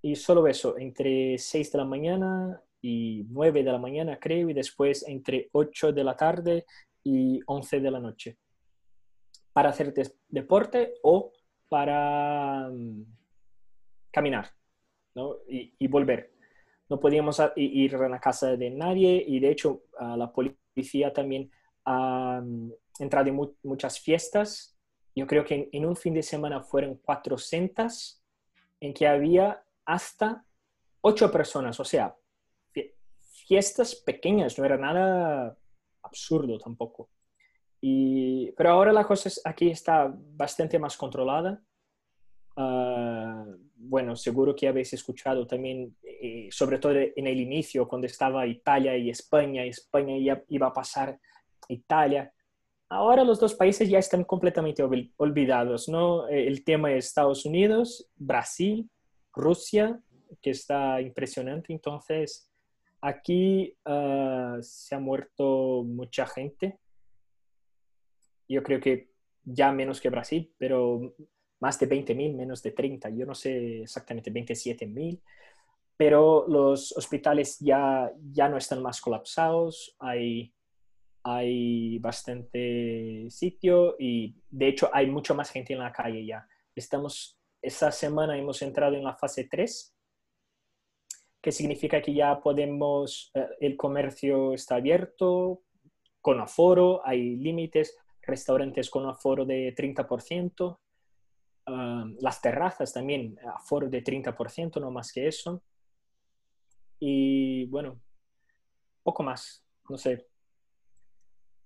[0.00, 4.52] y solo eso, entre 6 de la mañana y 9 de la mañana, creo, y
[4.52, 6.66] después entre 8 de la tarde
[7.04, 8.36] y 11 de la noche,
[9.52, 9.94] para hacer
[10.28, 11.32] deporte o
[11.68, 13.04] para um,
[14.10, 14.48] caminar
[15.14, 15.36] ¿no?
[15.48, 16.32] y, y, volver.
[16.88, 21.50] No podíamos ir a la casa de nadie y de hecho uh, la policía también
[21.86, 24.78] um, entrado en mu muchas fiestas.
[25.14, 28.22] Yo creo que en, en un fin de semana fueron 400
[28.80, 30.44] en que había hasta
[31.02, 32.16] 8 personas, o sea,
[33.46, 35.56] fiestas pequeñas, no era nada
[36.02, 37.10] absurdo tampoco.
[37.80, 41.60] Y, pero ahora la cosa es, aquí está bastante más controlada.
[42.56, 48.46] Uh, bueno, seguro que habéis escuchado también, eh, sobre todo en el inicio, cuando estaba
[48.46, 50.14] Italia y España, España
[50.48, 51.18] iba a pasar
[51.68, 52.32] Italia.
[52.92, 54.82] Ahora los dos países ya están completamente
[55.16, 56.28] olvidados, ¿no?
[56.28, 58.86] Eh, el tema es Estados Unidos, Brasil,
[59.32, 59.98] Rusia,
[60.42, 61.72] que está impresionante.
[61.72, 62.50] Entonces,
[63.00, 66.78] aquí ah, se ha muerto mucha gente.
[68.46, 69.08] Yo creo que
[69.42, 71.14] ya menos que Brasil, pero
[71.60, 75.18] más de 20.000, menos de 30, yo no sé exactamente, 27.000,
[75.96, 80.52] pero los hospitales ya, ya no están más colapsados, hay,
[81.24, 86.46] hay bastante sitio y de hecho hay mucho más gente en la calle ya.
[86.74, 89.94] Estamos, esta semana hemos entrado en la fase 3,
[91.40, 95.62] que significa que ya podemos, eh, el comercio está abierto,
[96.20, 100.78] con aforo, hay límites, restaurantes con aforo de 30%,
[102.20, 105.62] las terrazas también, aforo de 30%, no más que eso.
[106.98, 108.00] Y bueno,
[109.02, 110.28] poco más, no sé.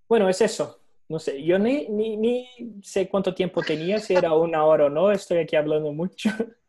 [0.09, 0.81] Bueno, es eso.
[1.09, 2.49] No sé, yo ni, ni, ni
[2.83, 6.31] sé cuánto tiempo tenía, si era una hora o no, estoy aquí hablando mucho.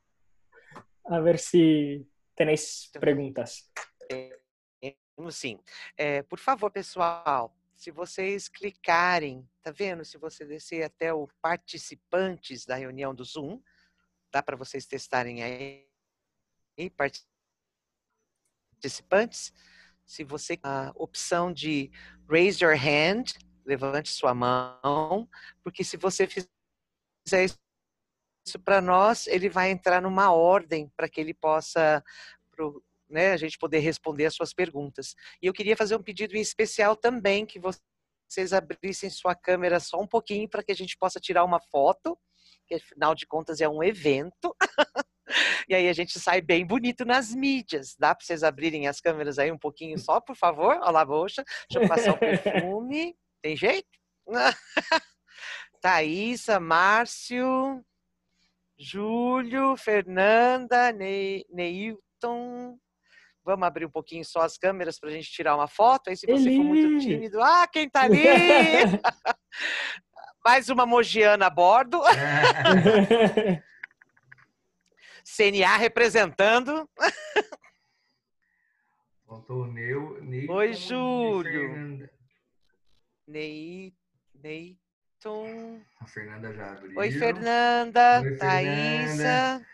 [1.06, 3.72] A ver si tenéis preguntas.
[5.32, 5.60] Sim.
[5.98, 10.06] É, por favor, pessoal, se vocês clicarem, tá vendo?
[10.06, 13.60] Se você descer até o participantes da reunião do Zoom,
[14.32, 15.88] dá para vocês testarem aí,
[18.80, 19.52] participantes.
[20.08, 21.92] Se você a opção de
[22.30, 23.26] raise your hand,
[23.66, 25.30] levante sua mão,
[25.62, 26.48] porque se você fizer
[27.44, 32.02] isso para nós, ele vai entrar numa ordem para que ele possa
[32.50, 35.14] pro, né, a gente poder responder as suas perguntas.
[35.42, 40.00] E eu queria fazer um pedido em especial também que vocês abrissem sua câmera só
[40.00, 42.18] um pouquinho para que a gente possa tirar uma foto,
[42.66, 44.56] que afinal de contas é um evento.
[45.68, 47.96] e aí a gente sai bem bonito nas mídias.
[47.98, 50.78] Dá para vocês abrirem as câmeras aí um pouquinho só, por favor?
[50.82, 51.44] Olha lá, bocha.
[51.70, 53.16] Deixa eu passar o perfume.
[53.42, 53.88] Tem jeito?
[55.82, 57.84] Thaísa, Márcio,
[58.78, 62.78] Júlio, Fernanda, Neilton,
[63.48, 66.10] Vamos abrir um pouquinho só as câmeras para a gente tirar uma foto.
[66.10, 66.58] Aí, se você Eli.
[66.58, 68.22] for muito tímido, ah, quem tá ali?
[70.44, 72.02] Mais uma mogiana a bordo.
[75.38, 76.90] CNA representando.
[79.28, 80.20] Faltou o Neu.
[80.24, 82.10] Ney, Oi, Júlio.
[83.28, 83.94] Ney,
[84.34, 85.80] Neyton.
[86.00, 86.98] A Fernanda já abriu.
[86.98, 88.22] Oi, Fernanda.
[88.22, 88.40] Oi, Fernanda.
[88.40, 89.66] Thaísa.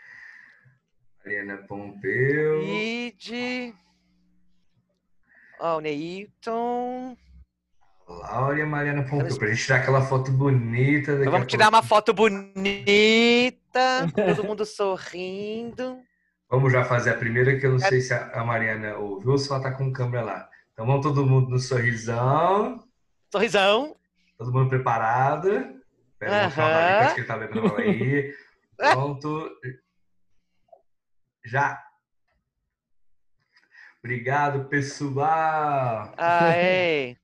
[1.24, 2.62] Mariana Pompeu.
[2.62, 3.74] Ide.
[5.58, 7.16] Ó, oh, o Neilton.
[8.18, 11.12] Laura Mariana Pompeu, pra gente tirar aquela foto bonita.
[11.12, 12.50] Então vamos tirar uma foto bonita,
[14.14, 15.98] todo mundo sorrindo.
[16.48, 19.50] Vamos já fazer a primeira, que eu não sei se a Mariana ouviu ou se
[19.50, 20.48] ela tá com câmera lá.
[20.72, 22.84] Então vamos todo mundo no sorrisão.
[23.30, 23.96] Sorrisão.
[24.38, 25.48] Todo mundo preparado.
[26.12, 27.14] Espera, uh -huh.
[27.14, 28.34] que ele tá vendo aí.
[28.76, 29.50] Pronto.
[31.44, 31.82] Já.
[34.02, 36.12] Obrigado, pessoal.
[36.16, 37.16] Aê.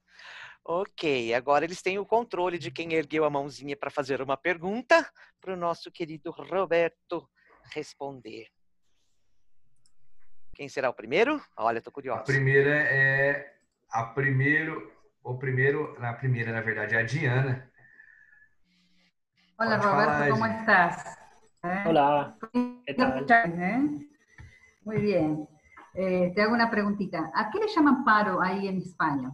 [0.71, 5.05] Ok, agora eles têm o controle de quem ergueu a mãozinha para fazer uma pergunta
[5.41, 7.29] para o nosso querido Roberto
[7.75, 8.47] responder.
[10.55, 11.43] Quem será o primeiro?
[11.57, 12.21] Olha, estou curioso.
[12.21, 13.53] A primeira é
[13.91, 14.93] a primeiro,
[15.25, 17.69] o primeiro, na primeira, na verdade, é a Diana.
[19.59, 21.19] Olá, Roberto, como estás?
[21.85, 22.37] Olá.
[22.87, 23.27] ¿Qué tal?
[24.85, 25.49] Muy bien.
[25.95, 27.33] Eh, te hago una preguntita.
[27.35, 29.33] ¿A qué le llaman paro ahí en España?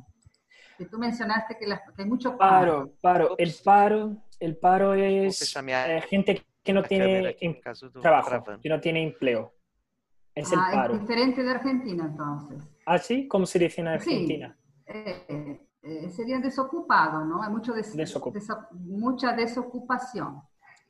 [0.77, 1.67] Que tú mencionaste que,
[1.99, 2.93] hay mucho paro.
[3.01, 7.37] Paro, El paro, el paro es eh, gente que no tiene
[8.03, 9.55] trabajo, que no tiene empleo.
[10.35, 10.95] Es el ah, paro.
[10.95, 12.63] Es diferente de Argentina entonces.
[12.85, 13.27] ¿Ah, sí?
[13.27, 14.57] ¿Cómo se dice en Argentina?
[14.87, 15.61] Sí.
[15.89, 17.43] Eh, sería desocupado, ¿no?
[17.43, 17.73] Hay mucho
[18.73, 20.43] mucha desocupación.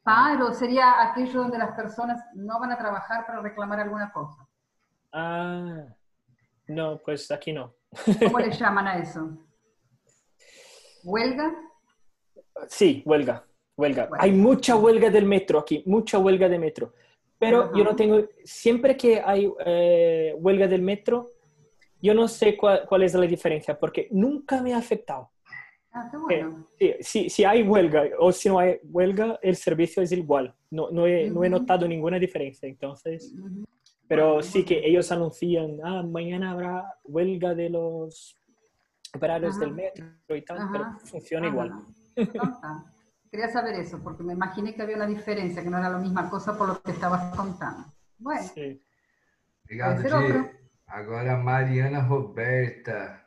[0.02, 4.46] Paro sería aquello donde las personas no van a trabajar para reclamar alguna cosa.
[5.12, 5.84] Ah,
[6.68, 7.74] no, pues aquí no.
[8.22, 9.45] ¿Cómo le llaman a eso?
[11.06, 11.54] ¿Huelga?
[12.68, 13.46] Sí, huelga,
[13.76, 14.08] huelga.
[14.18, 16.92] Hay mucha huelga del metro aquí, mucha huelga de metro.
[17.38, 21.30] Pero yo no tengo, siempre que hay eh, huelga del metro,
[22.02, 25.30] yo no sé cuál, cuál, es la diferencia, porque nunca me ha afectado.
[25.92, 26.68] Ah, bueno.
[27.00, 30.52] sí, si, hay huelga o si no hay huelga, el servicio es igual.
[30.70, 32.68] No, no, he, no he notado ninguna diferencia.
[32.68, 33.32] Entonces,
[34.08, 38.36] pero sí que ellos anuncian, ah, mañana habrá huelga de los
[39.14, 41.72] operarios del metro y tal, pero funciona igual.
[43.30, 46.30] Quería saber eso, porque me imaginé que había una diferencia, que no era la misma
[46.30, 47.92] cosa por lo que estabas contando.
[48.18, 48.42] Bueno.
[48.42, 48.82] Sí.
[49.64, 50.50] Obrigado.
[50.86, 53.26] Agora Mariana Roberta.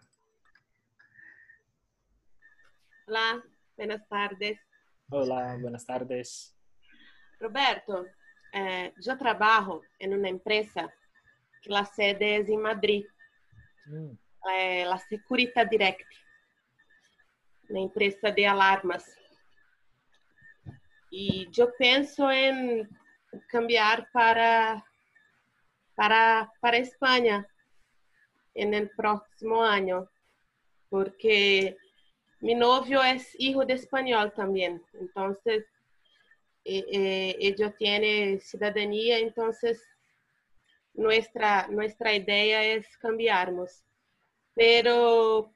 [3.05, 3.43] Hola,
[3.75, 4.59] buenas tardes.
[5.09, 6.55] Hola, buenas tardes.
[7.39, 8.05] Roberto,
[8.53, 10.91] eh, yo trabajo en una empresa
[11.61, 13.05] que la sede es en Madrid,
[13.85, 14.11] mm.
[14.53, 16.07] Eh, la Securitas Direct,
[17.69, 19.05] una empresa de alarmas.
[21.11, 22.87] Y yo pienso en
[23.47, 24.85] cambiar para,
[25.95, 27.47] para, para España
[28.53, 30.09] en el próximo año,
[30.89, 31.77] porque
[32.41, 35.65] mi novio es hijo de español también, entonces
[36.65, 39.81] eh, eh, ellos tienen ciudadanía, entonces
[40.93, 43.83] nuestra, nuestra idea es cambiarnos.
[44.59, 45.53] Pero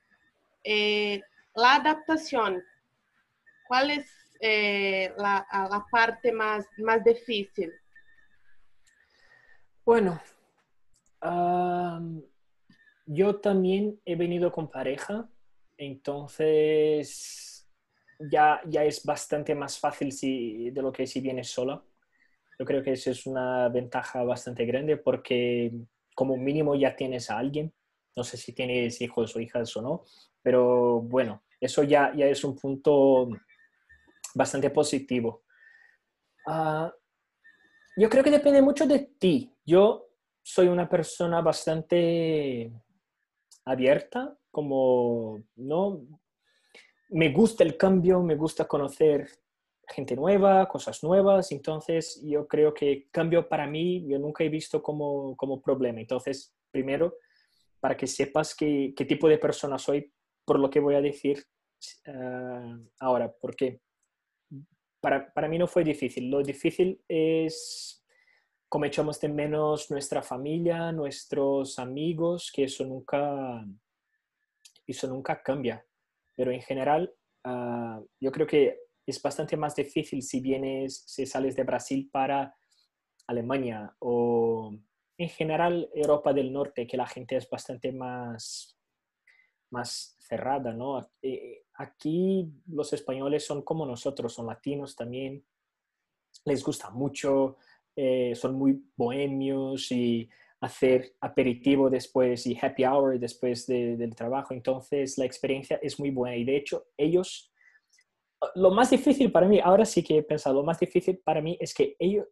[0.63, 1.21] eh,
[1.55, 2.63] la adaptación,
[3.67, 4.09] ¿cuál es
[5.17, 7.71] la, la, parte más, más difícil?
[9.85, 10.21] Bueno,
[13.05, 15.29] yo también he venido con pareja
[15.77, 17.67] entonces,
[18.19, 21.83] ya, ya es bastante más fácil si, de lo que si vienes sola.
[22.59, 25.71] Yo creo que eso es una ventaja bastante grande porque
[26.15, 27.73] como mínimo ya tienes a alguien.
[28.15, 30.03] No sé si tienes hijos o hijas o no,
[30.41, 33.29] pero bueno, eso ya, ya es un punto
[34.35, 35.43] bastante positivo.
[36.45, 36.93] Ah,
[37.95, 39.53] yo creo que depende mucho de ti.
[39.65, 40.09] Yo
[40.41, 42.71] soy una persona bastante
[43.65, 46.05] abierta como, ¿no?
[47.09, 49.27] Me gusta el cambio, me gusta conocer
[49.87, 54.81] gente nueva, cosas nuevas, entonces yo creo que cambio para mí, yo nunca he visto
[54.81, 55.99] como, como problema.
[55.99, 57.15] Entonces, primero,
[57.83, 60.09] para que sepas qué, tipo de persona soy,
[60.45, 61.43] por lo que voy a decir
[62.07, 63.81] uh, ahora, porque
[65.01, 66.31] para, para mí no fue difícil.
[66.31, 68.01] Lo difícil es
[68.69, 73.65] como echamos de menos nuestra familia, nuestros amigos, que eso nunca,
[74.87, 75.85] eso nunca cambia.
[76.37, 77.13] Pero en general,
[77.43, 82.55] ah, yo creo que es bastante más difícil si vienes, si sales de Brasil para
[83.27, 84.73] Alemania o
[85.17, 88.77] en general Europa del Norte, que la gente es bastante más,
[89.71, 91.07] más cerrada, ¿no?
[91.21, 95.45] Eh, aquí los españoles son como nosotros, son latinos también,
[96.45, 97.57] les gusta mucho,
[97.95, 100.29] eh, son muy bohemios y
[100.61, 104.53] hacer aperitivo después y happy hour después del trabajo.
[104.53, 107.51] Entonces la experiencia es muy buena y de hecho ellos,
[108.55, 111.57] lo más difícil para mí, ahora sí que he pensado, lo más difícil para mí
[111.59, 112.27] es que ellos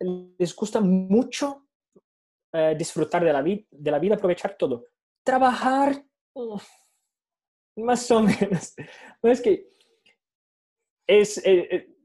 [0.00, 1.66] les gusta mucho
[2.52, 4.86] eh, disfrutar de la, de la vida, aprovechar todo.
[5.24, 6.04] Trabajar,
[7.76, 8.74] más o menos.
[9.22, 9.68] No es que
[11.06, 11.96] es, eh, eh,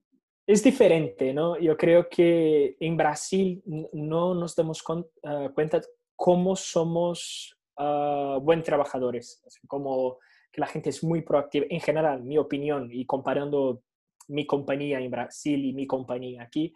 [0.46, 1.58] es diferente, ¿no?
[1.58, 5.82] Yo creo que en Brasil no nos damos cuenta
[6.16, 10.20] cómo somos uh, buen trabajadores, como
[10.52, 11.66] que la gente es muy proactiva.
[11.70, 13.82] En general, mi opinión, y comparando
[14.28, 16.74] mi compañía en Brasil y mi compañía aquí,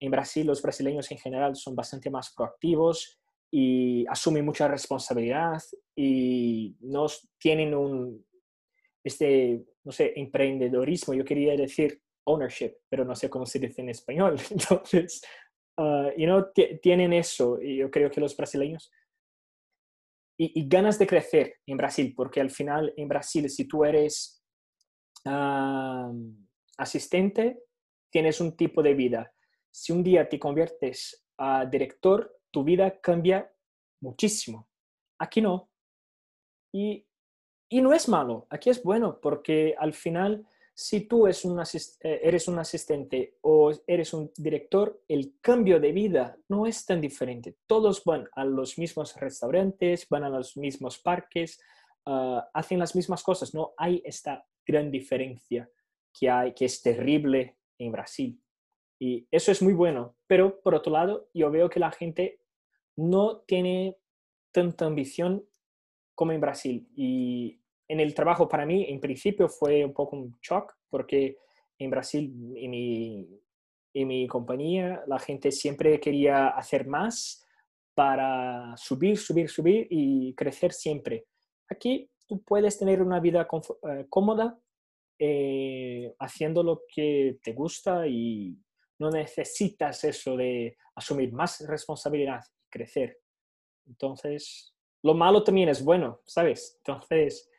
[0.00, 3.18] en Brasil los brasileños en general son bastante más proactivos
[3.50, 5.62] y asumen mucha responsabilidad
[5.94, 7.06] y no
[7.38, 8.26] tienen un,
[9.04, 13.90] este, no sé, emprendedorismo, yo quería decir, ownership, pero no sé cómo se dice en
[13.90, 14.36] español.
[14.50, 15.22] Entonces,
[15.78, 16.28] uh, you
[16.82, 18.90] tienen eso y yo creo que los brasileños
[20.38, 24.42] y, ganas de crecer en Brasil, porque al final en Brasil si tú eres
[26.78, 27.58] asistente,
[28.12, 29.32] tienes un tipo de vida.
[29.76, 33.52] Si un día te conviertes a director, tu vida cambia
[34.00, 34.68] muchísimo.
[35.18, 35.68] Aquí no.
[36.72, 37.06] Y,
[37.68, 41.32] y no es malo, aquí es bueno, porque al final si tú eh,
[42.22, 47.58] eres un asistente o eres un director, el cambio de vida no es tan diferente.
[47.66, 51.60] Todos van a los mismos restaurantes, van a los mismos parques,
[52.06, 53.52] ah, hacen las mismas cosas.
[53.52, 55.68] No hay esta gran diferencia
[56.18, 58.40] que hay, que es terrible en Brasil.
[58.98, 60.16] Y eso es muy bueno.
[60.26, 62.40] Pero por otro lado, yo veo que la gente
[62.96, 63.96] no tiene
[64.52, 65.44] tanta ambición
[66.14, 66.88] como en Brasil.
[66.96, 71.36] Y en el trabajo para mí, en principio, fue un poco un shock porque
[71.78, 73.28] en Brasil, en mi,
[73.94, 77.46] en mi compañía, la gente siempre quería hacer más
[77.94, 81.26] para subir, subir, subir y crecer siempre.
[81.68, 83.46] Aquí tú puedes tener una vida
[83.88, 84.58] eh, cómoda
[85.18, 88.58] eh, haciendo lo que te gusta y
[88.98, 93.18] no necesitas eso de asumir más responsabilidad crecer.
[93.86, 96.78] Entonces, lo malo también es bueno, ¿sabes?
[96.78, 97.50] Entonces,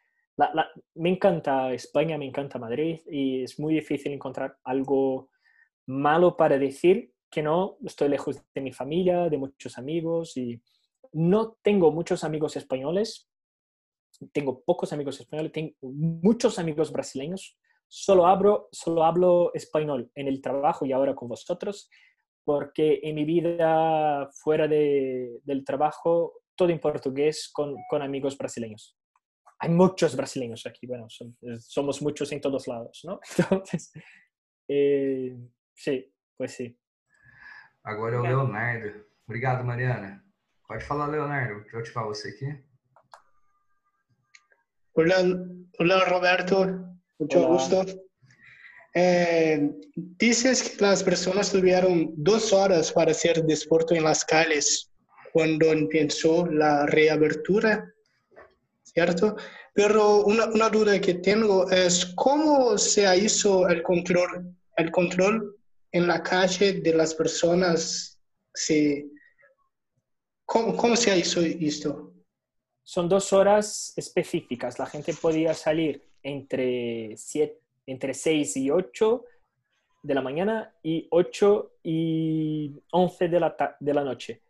[0.96, 5.30] me encanta España, me encanta Madrid y es muy difícil encontrar algo
[5.88, 10.62] malo para decir que no, estoy lejos de mi familia, de muchos amigos y
[11.14, 13.30] no tengo muchos amigos españoles,
[14.32, 17.58] tengo pocos amigos españoles, tengo muchos amigos brasileños,
[17.88, 21.90] solo hablo, solo hablo español en el trabajo y ahora con vosotros,
[22.44, 28.98] porque en mi vida fuera de, del trabajo, todo en portugués con, con, amigos brasileños.
[29.60, 31.08] Hay muchos brasileños aquí, bueno,
[31.60, 33.20] somos muchos en todos lados, ¿no?
[33.38, 33.92] Entonces,
[34.68, 35.36] eh,
[35.74, 36.78] sí, pues sí.
[37.84, 39.06] Agora é o Leonardo.
[39.26, 40.22] Obrigado, Mariana.
[40.68, 41.62] Pode falar, Leonardo.
[41.62, 42.64] Deixa eu ativar você aqui.
[44.94, 45.16] Olá,
[45.80, 46.87] olá Roberto.
[47.20, 47.47] Muito olá.
[47.49, 47.86] gusto.
[48.93, 54.89] Eh, dices que las personas tuvieron dos horas para hacer deporte en las calles
[55.34, 57.93] cuando empezó la reabertura,
[58.84, 59.36] ¿cierto?
[59.74, 65.55] Pero una, una, duda que tengo es cómo se hizo el control, el control
[65.91, 68.18] en la calle de las personas.
[70.45, 72.13] ¿cómo, ¿Cómo se hizo esto?
[72.84, 74.80] Son dos horas específicas.
[74.80, 79.23] La gente podía salir entre siete entre 6 y 8
[80.03, 84.41] de la mañana y 8 y 11 de la, de la noche.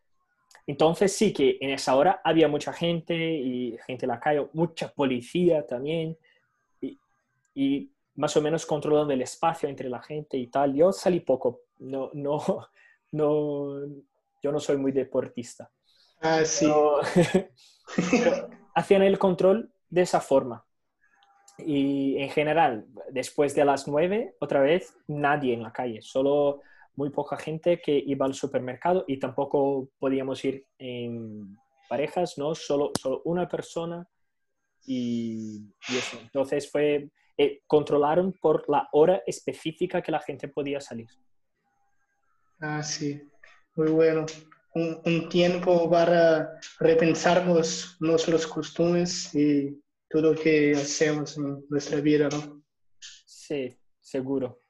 [0.66, 4.92] Entonces sí que en esa hora había mucha gente y gente en la calle, mucha
[4.92, 6.18] policía también
[6.82, 7.00] y,
[7.56, 10.74] y más o menos controlando el espacio entre la gente y tal.
[10.74, 12.68] Yo salí poco, no, no,
[13.12, 13.80] no,
[14.42, 15.72] yo no soy muy deportista.
[16.20, 16.66] Ah, sí.
[16.66, 17.00] pero
[18.74, 20.67] hacían el control de esa forma.
[21.60, 26.62] Y en general, después de las nueve, otra vez, nadie en la calle, solo
[26.96, 32.54] muy poca gente que iba al supermercado y tampoco podíamos ir en parejas, ¿no?
[32.56, 34.08] Solo, solo una persona
[34.86, 36.18] y, eso.
[36.22, 41.08] Entonces fue, eh, controlaron por la hora específica que la gente podía salir.
[42.60, 43.22] Ah, sí,
[43.76, 44.26] muy bueno.
[44.74, 49.80] Un, un tiempo para repensarnos nuestros costumbres y
[50.10, 52.64] todo lo que hacemos en nuestra vida, ¿no?
[53.00, 54.62] Sí, seguro.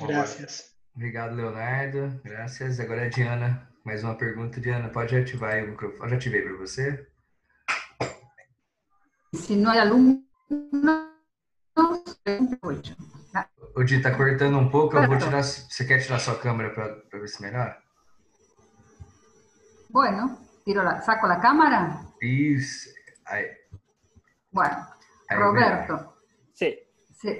[0.00, 0.76] Gracias.
[0.94, 2.20] Obrigado, Leonardo.
[2.24, 2.80] Graças.
[2.80, 3.70] Agora é a Diana.
[3.84, 4.88] Mais uma pergunta, Diana.
[4.88, 6.10] Pode ativar o microfone.
[6.10, 7.06] Já ativei para você.
[9.34, 10.24] Se não é aluno,
[13.74, 14.96] O Di, tá cortando um pouco.
[14.96, 15.42] Eu vou tirar.
[15.42, 17.78] Você quer tirar sua câmera para ver se melhora?
[19.90, 22.00] Bueno, tiro la, saco a câmera.
[22.22, 22.95] Isso.
[23.26, 23.44] Aí.
[24.50, 24.76] Bueno,
[25.30, 26.16] Roberto.
[26.52, 26.78] Sí.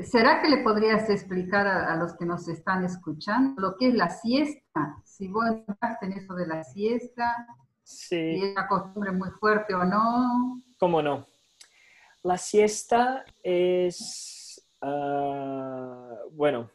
[0.02, 4.08] ¿Será que le podrías explicar a, los que nos están escuchando lo que es la
[4.08, 5.02] siesta?
[5.04, 7.46] Si vos entraste en eso de la siesta,
[7.82, 8.34] sí.
[8.34, 10.62] si es una costumbre muy fuerte o no.
[10.78, 11.26] ¿Cómo no?
[12.22, 16.70] La siesta es, ah, bueno,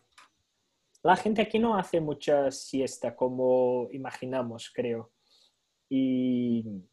[1.04, 5.12] la gente aquí no hace mucha siesta como imaginamos, creo.
[5.90, 6.86] Y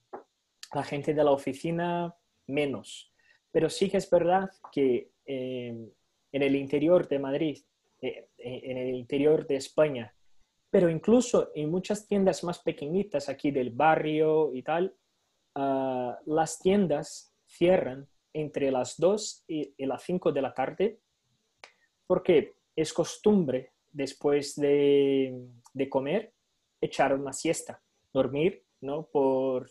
[0.75, 2.14] la gente de la oficina
[2.47, 3.12] menos.
[3.51, 5.93] Pero sí que es verdad que eh,
[6.33, 7.59] en el interior de Madrid,
[8.01, 10.14] eh, eh, en el interior de España,
[10.71, 14.95] pero incluso en muchas tiendas más pequeñitas aquí del barrio y tal,
[15.55, 21.01] ah, las tiendas cierran entre las 2 y, las 5 de la tarde
[22.07, 26.35] porque es costumbre después de, de comer
[26.81, 29.07] echar una siesta, dormir, ¿no?
[29.07, 29.69] Por,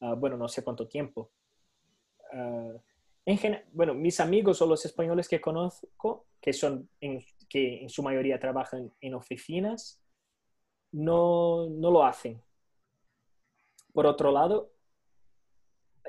[0.00, 1.30] ah, bueno, no sé cuánto tiempo.
[2.32, 2.72] Ah,
[3.24, 6.88] en bueno, mis amigos o los españoles que conozco, que, son
[7.48, 10.00] que en su mayoría trabajan en oficinas,
[10.92, 12.40] no, no lo hacen.
[13.92, 14.70] Por otro lado,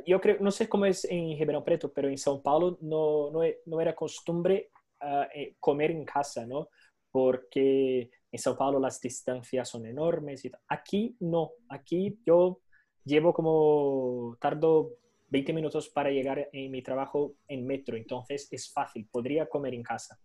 [0.06, 3.44] yo creo, no sé cómo es en Ribeirão Preto, pero en São Paulo no, no,
[3.44, 4.70] e, no era costumbre
[5.02, 5.26] uh,
[5.60, 6.70] comer en casa, ¿no?
[7.10, 12.62] Porque en São Paulo las distancias son enormes y Aquí no, aquí yo
[13.08, 14.92] llevo como, tardo
[15.30, 19.84] 20 minutos para llegar en mi trabajo en metro, entonces es fácil, podría comer en
[19.84, 20.20] casa,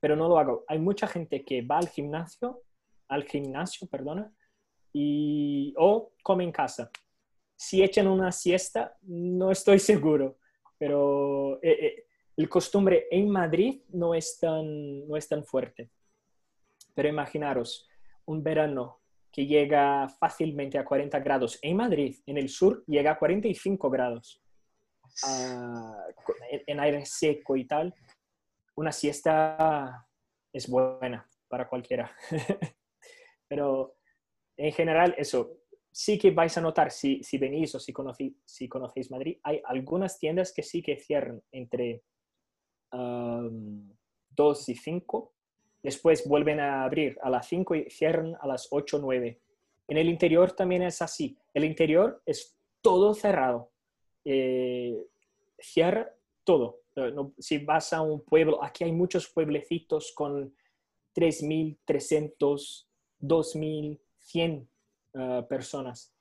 [0.00, 0.64] pero no lo hago.
[0.66, 2.62] Hay mucha gente que va al gimnasio,
[3.08, 4.32] al gimnasio, perdona,
[4.92, 6.90] y o come en casa.
[7.56, 10.38] Si echan una siesta, no estoy seguro,
[10.78, 12.04] pero eh, eh,
[12.36, 15.90] el costumbre en Madrid no es tan, no es tan fuerte.
[16.94, 17.88] Pero imaginaros,
[18.24, 18.99] un verano
[19.32, 21.58] que llega fácilmente a 40 grados.
[21.62, 24.42] En Madrid, en el sur, llega a 45 grados.
[25.24, 26.06] Ah,
[26.50, 27.94] en aire seco y tal.
[28.76, 30.06] Una siesta
[30.52, 32.14] es buena para cualquiera.
[33.48, 33.96] Pero
[34.56, 35.60] en general, eso,
[35.92, 37.92] sí que vais a notar si, si venís o si,
[38.44, 42.02] si conocéis Madrid, hay algunas tiendas que sí que cierran entre
[42.92, 45.34] 2 y 5
[45.82, 49.40] Después vuelven a abrir a las 5 y cierran a las 8 o 9.
[49.88, 51.36] En el interior también es así.
[51.54, 53.70] El interior es todo cerrado.
[54.24, 55.06] Eh,
[55.58, 56.14] cierra
[56.44, 56.80] todo.
[57.38, 60.54] si vas a un pueblo, aquí hay muchos pueblecitos con
[61.14, 62.86] 3.300,
[63.20, 64.66] 2.100
[65.14, 66.12] uh, personas.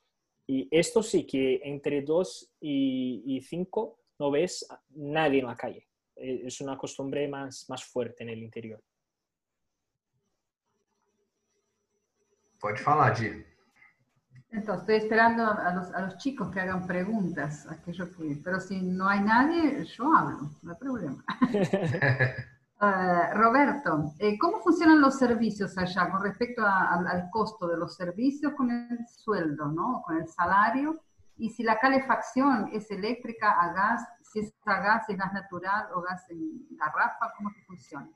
[0.48, 5.88] Y esto sí que entre 2 y 5 no ves nadie en la calle.
[6.16, 8.84] Eh, es una costumbre más, más fuerte en el interior.
[12.60, 13.46] Pode falar, Di.
[14.52, 18.82] Entonces, estoy esperando a los, a los, chicos que hagan preguntas, aquello que, pero si
[18.82, 21.24] no hay nadie, yo hablo, no hay problema.
[22.82, 27.78] uh, Roberto, eh, ¿cómo funcionan los servicios allá con respecto a, al, al, costo de
[27.78, 30.02] los servicios con el sueldo, ¿no?
[30.04, 31.00] con el salario?
[31.38, 35.90] Y si la calefacción es eléctrica a gas, si es a gas, es gas natural
[35.94, 38.10] o gas en garrafa, ¿cómo que funciona?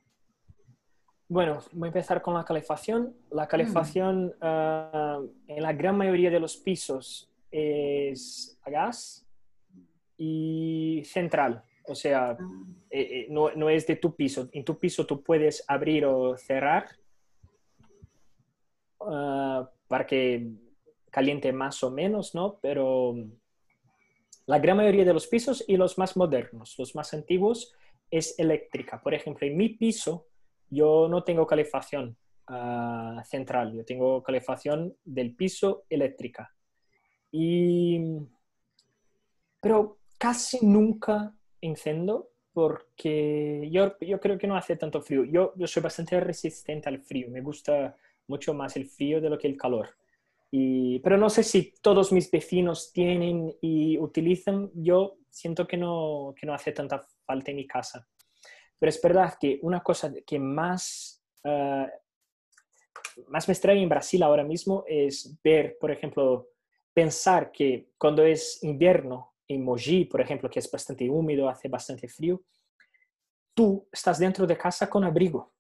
[1.33, 3.15] Bueno, voy a empezar con la calefacción.
[3.31, 4.45] La calefacción mm.
[4.45, 9.25] uh, en la gran mayoría de los pisos es a gas
[10.15, 11.63] y central.
[11.87, 12.47] O sea, ah.
[12.91, 14.47] eh, eh, no, no, es de tu piso.
[14.51, 16.85] En tu piso tú puedes abrir o cerrar
[18.99, 20.51] uh, para que
[21.09, 22.59] caliente más o menos, ¿no?
[22.61, 23.15] Pero
[24.45, 27.73] la gran mayoría de los pisos y los más modernos, los más antiguos,
[28.11, 29.01] es eléctrica.
[29.01, 30.27] Por ejemplo, en mi piso
[30.73, 32.17] yo no tengo calefacción
[32.49, 36.53] uh, central, yo tengo calefacción del piso eléctrica.
[37.31, 37.99] Y...
[39.59, 45.23] Pero casi nunca encendo porque yo, yo creo que no hace tanto frío.
[45.25, 47.95] Yo, yo soy bastante resistente al frío, me gusta
[48.27, 49.89] mucho más el frío de lo que el calor.
[50.51, 54.69] Y, pero no sé si todos mis vecinos tienen y utilizan.
[54.75, 58.07] Yo siento que no, que no hace tanta falta en mi casa.
[58.83, 61.87] Pero es verdad que una cosa que más, uh,
[63.27, 66.49] más me extrae en Brasil ahora mismo es ver, por ejemplo,
[66.93, 72.09] pensar que cuando es invierno en Mogi, por ejemplo, que es bastante húmedo, hace bastante
[72.09, 72.43] frío,
[73.53, 75.53] tú estás dentro de casa con abrigo,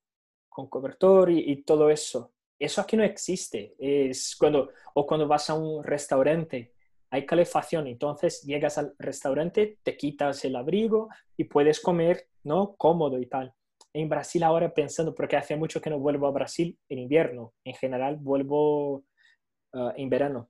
[0.49, 2.33] con cobertor y, y todo eso.
[2.59, 3.73] Eso aquí no existe.
[3.79, 6.73] Es cuando, o cuando vas a un restaurante
[7.09, 11.07] hay calefacción, entonces llegas al restaurante, te quitas el abrigo
[11.37, 12.75] y puedes comer, ¿no?
[12.75, 13.53] Cómodo y tal.
[13.93, 17.75] En Brasil ahora pensando, porque hace mucho que no vuelvo a Brasil en invierno, en
[17.75, 19.03] general vuelvo
[19.73, 20.49] ah, en verano.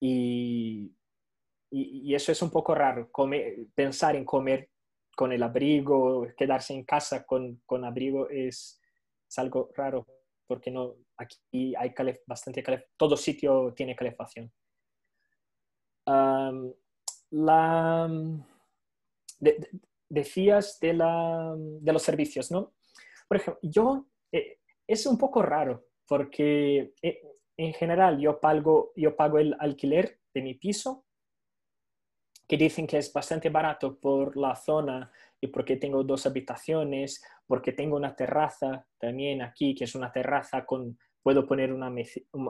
[0.00, 0.92] Y,
[1.70, 3.10] y, eso es un poco raro,
[3.74, 4.70] pensar en comer
[5.14, 8.80] con el abrigo, quedarse en casa con, con abrigo es,
[9.28, 10.06] es, algo raro,
[10.46, 11.94] porque no, aquí hay
[12.26, 14.50] bastante calefacción, todo sitio tiene calefacción
[17.30, 18.08] la,
[20.14, 22.74] decías de, la, de, los servicios, ¿no?
[23.28, 27.22] Por ejemplo, yo, eh, es un poco raro porque eh,
[27.56, 31.04] en general yo pago, yo pago el alquiler de mi piso,
[32.46, 35.10] que dicen que es bastante barato por la zona
[35.40, 40.64] y porque tengo dos habitaciones, porque tengo una terraza también aquí, que es una terraza
[40.64, 41.90] con puedo poner una,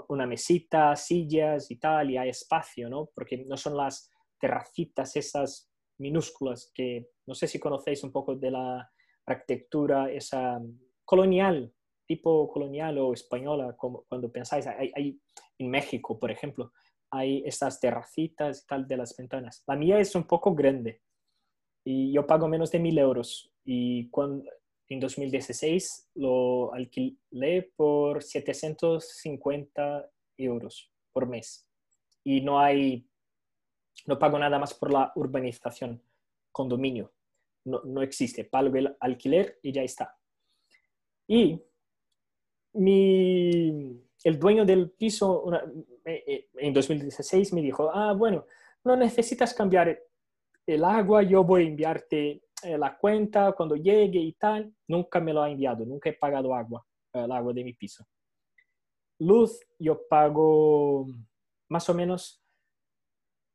[0.09, 3.09] una mesita, sillas y tal, y hay espacio, ¿no?
[3.15, 4.11] Porque no son las
[4.41, 8.91] terracitas esas minúsculas que no sé si conocéis un poco de la
[9.27, 10.61] arquitectura esa
[11.05, 11.73] colonial,
[12.07, 15.21] tipo colonial o española, como cuando pensáis, hay,
[15.59, 16.73] en México, por ejemplo,
[17.11, 19.63] hay estas terracitas y tal de las ventanas.
[19.67, 21.01] La mía es un poco grande
[21.85, 24.45] y yo pago menos de mil euros y cuando,
[24.89, 31.69] en 2016 lo alquilé por 750 euros por mes.
[32.23, 33.09] Y no hay,
[34.07, 36.03] no pago nada más por la urbanización,
[36.53, 37.14] condominio.
[37.65, 40.15] No, no existe, pago el alquiler y ya está.
[41.27, 41.63] Y
[42.75, 45.51] mi, el dueño del piso
[46.05, 48.47] eh, en 2016 me dijo, ah, bueno,
[48.85, 49.99] no necesitas cambiar
[50.67, 55.33] el agua, yo voy a enviarte eh, la cuenta cuando llegue y tal, nunca me
[55.33, 58.07] lo ha enviado, nunca he pagado agua, el agua de mi piso.
[59.19, 61.07] Luz, yo pago
[61.69, 62.44] más o menos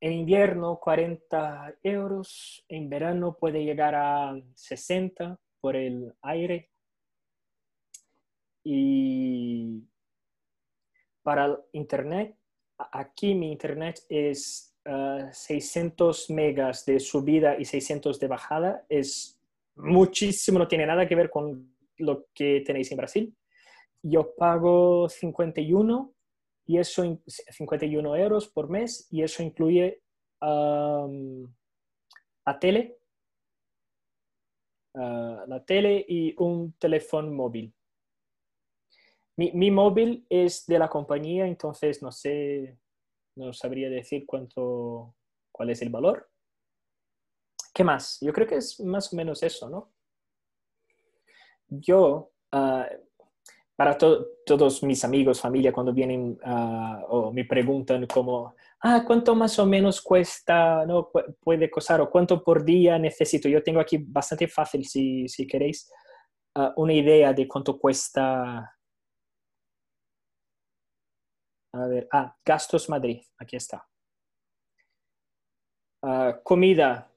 [0.01, 6.69] en invierno 40 euros, en verano puede llegar a 60 por el aire.
[8.63, 9.83] Y
[11.21, 12.35] para internet,
[12.77, 14.75] aquí mi internet es
[15.31, 19.39] 600 megas de subida y 600 de bajada es
[19.75, 23.35] muchísimo, no tiene nada que ver con lo que tenéis en Brasil.
[24.01, 26.13] Yo pago 51
[26.69, 30.03] y eso 51 euros por mes y eso incluye
[30.39, 31.07] la
[32.61, 32.99] tele,
[34.93, 37.73] ah, la tele y un teléfono móvil.
[39.35, 42.77] Mi, mi móvil es de la compañía, entonces no sé,
[43.35, 45.15] no sabría decir cuánto,
[45.51, 46.29] cuál es el valor.
[47.73, 48.19] ¿Qué más?
[48.21, 49.91] Yo creo que es más o menos eso, ¿no?
[51.67, 52.87] Yo, ah,
[53.79, 59.57] para todos mis amigos, familia, cuando vienen ah, o me preguntan como, ah, ¿cuánto más
[59.57, 61.09] o menos cuesta, no
[61.39, 63.47] puede costar o cuánto por día necesito?
[63.47, 65.89] Yo tengo aquí bastante fácil, si, si queréis,
[66.55, 68.69] ah, una idea de cuánto cuesta.
[71.73, 73.87] A ver, ah, gastos Madrid, aquí está.
[76.43, 77.09] comida,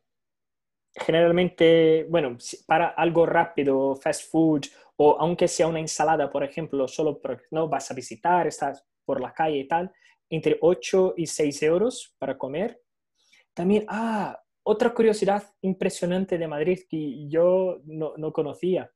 [0.94, 2.36] generalmente, bueno,
[2.66, 4.66] para algo rápido, fast food,
[5.04, 9.20] o aunque sea una ensalada, por ejemplo, solo porque no vas a visitar, estás por
[9.20, 9.92] la calle y tal,
[10.30, 12.80] entre 8 y 6 euros para comer.
[13.52, 18.92] También, ah, otra curiosidad impresionante de Madrid que yo no, no conocía.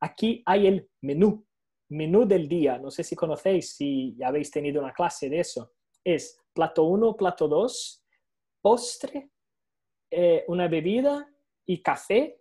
[0.00, 1.46] Aquí hay el menú,
[1.88, 2.78] menú del día.
[2.78, 5.70] No sé si conocéis, si habéis tenido una clase de eso.
[6.02, 8.04] Es plato 1, plato 2,
[8.60, 9.30] postre,
[10.10, 11.32] eh, una bebida
[11.64, 12.40] y café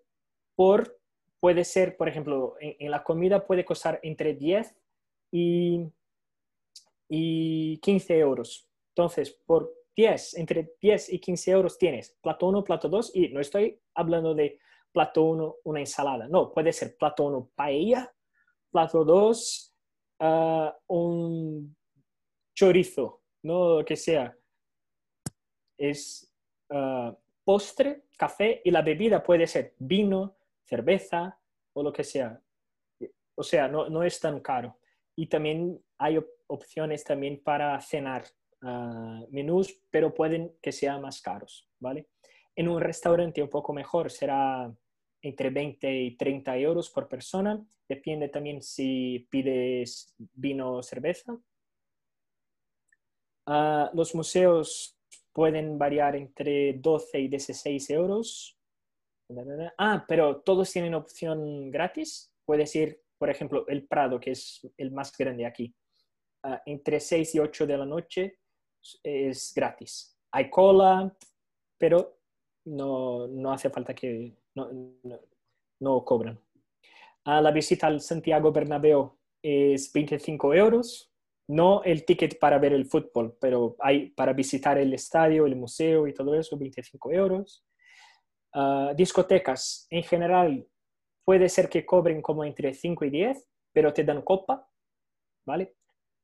[0.56, 1.00] por,
[1.44, 4.78] puede ser, por ejemplo, en, la comida puede costar entre 10
[5.30, 5.92] y,
[7.10, 8.70] y 15 euros.
[8.96, 13.42] Entonces, por 10, entre 10 y 15 euros tienes plato 1, plato 2 y no
[13.42, 14.58] estoy hablando de
[14.94, 16.30] plato 1, una ensalada.
[16.30, 18.10] No, puede ser plato 1, paella,
[18.72, 19.76] plato 2,
[20.22, 21.76] ah, un
[22.56, 24.34] chorizo, no lo que sea.
[25.78, 26.34] Es
[26.70, 27.14] uh,
[27.44, 31.40] postre, café y la bebida puede ser vino, cerveza
[31.74, 32.42] o lo que sea.
[33.36, 34.78] O sea, no, no es tan caro.
[35.16, 38.26] Y también hay opciones también para cenar
[38.62, 42.08] uh, menús, pero pueden que sean más caros, ¿vale?
[42.56, 44.72] En un restaurante un poco mejor será
[45.22, 47.66] entre 20 y 30 euros por persona.
[47.88, 51.34] Depende también si pides vino o cerveza.
[53.46, 54.98] Uh, los museos
[55.34, 58.58] pueden variar entre 12 y 16 euros.
[59.78, 62.34] Ah, pero todos tienen opción gratis.
[62.46, 65.74] Puedes ir, por ejemplo, el Prado, que es el más grande aquí.
[66.44, 68.40] Ah, entre 6 y 8 de la noche
[69.02, 70.18] es gratis.
[70.32, 71.16] Hay cola,
[71.78, 72.20] pero
[72.66, 74.70] no, no hace falta que no,
[75.80, 76.40] no, cobran.
[77.26, 81.14] Ah, la visita al Santiago Bernabéu es 25 euros
[81.48, 86.08] no el ticket para ver el fútbol, pero hay para visitar el estadio, el museo
[86.08, 87.64] y todo eso, 25 euros.
[88.54, 90.68] Ah, discotecas, en general,
[91.26, 94.68] puede ser que cobren como entre 5 y 10, pero te dan copa,
[95.46, 95.76] ¿vale?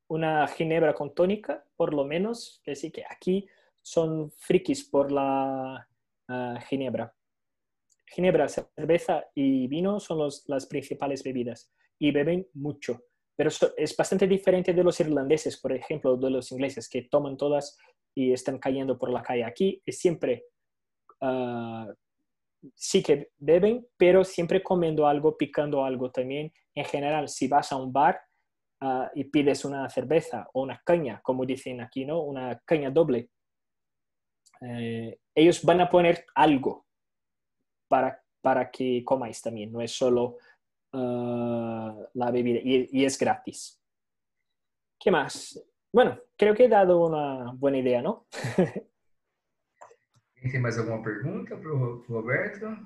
[0.10, 3.48] Una ginebra con tónica, por lo menos, que sí que aquí
[3.82, 5.88] son frikis por la
[6.28, 7.14] ah, ginebra.
[8.08, 13.04] Ginebra, cerveza y vino son las principales bebidas y beben mucho
[13.40, 17.78] pero es bastante diferente de los irlandeses, por ejemplo, de los ingleses, que toman todas
[18.14, 19.46] y están cayendo por la calle.
[19.46, 20.44] Aquí es siempre,
[21.22, 21.88] ah,
[22.76, 26.54] sí que beben, pero siempre comiendo algo, picando algo también.
[26.76, 28.22] En general, si vas a un bar
[28.82, 32.22] ah, y pides una cerveza o una caña, como dicen aquí, ¿no?
[32.22, 33.30] Una caña doble,
[34.62, 36.86] eh, ellos van a poner algo
[37.88, 40.38] para, para que comáis también, no es solo
[40.92, 43.80] Ah, la bebida y, es gratis.
[45.00, 45.64] ¿Qué más?
[45.94, 48.26] Bueno, creo que he dado una buena idea, ¿no?
[50.42, 52.78] ¿Tem mais alguma pergunta para o Roberto?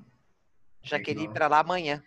[0.81, 2.03] Já queria ir para lá amanhã.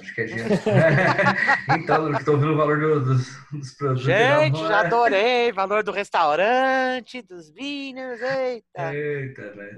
[0.00, 0.42] Acho que a gente.
[1.78, 4.04] então, estou ouvindo o valor do, dos, dos, produtos.
[4.04, 5.52] Gente, já adorei.
[5.52, 8.20] Valor do restaurante, dos vinhos.
[8.20, 8.94] Eita.
[8.94, 9.76] Eita, velho.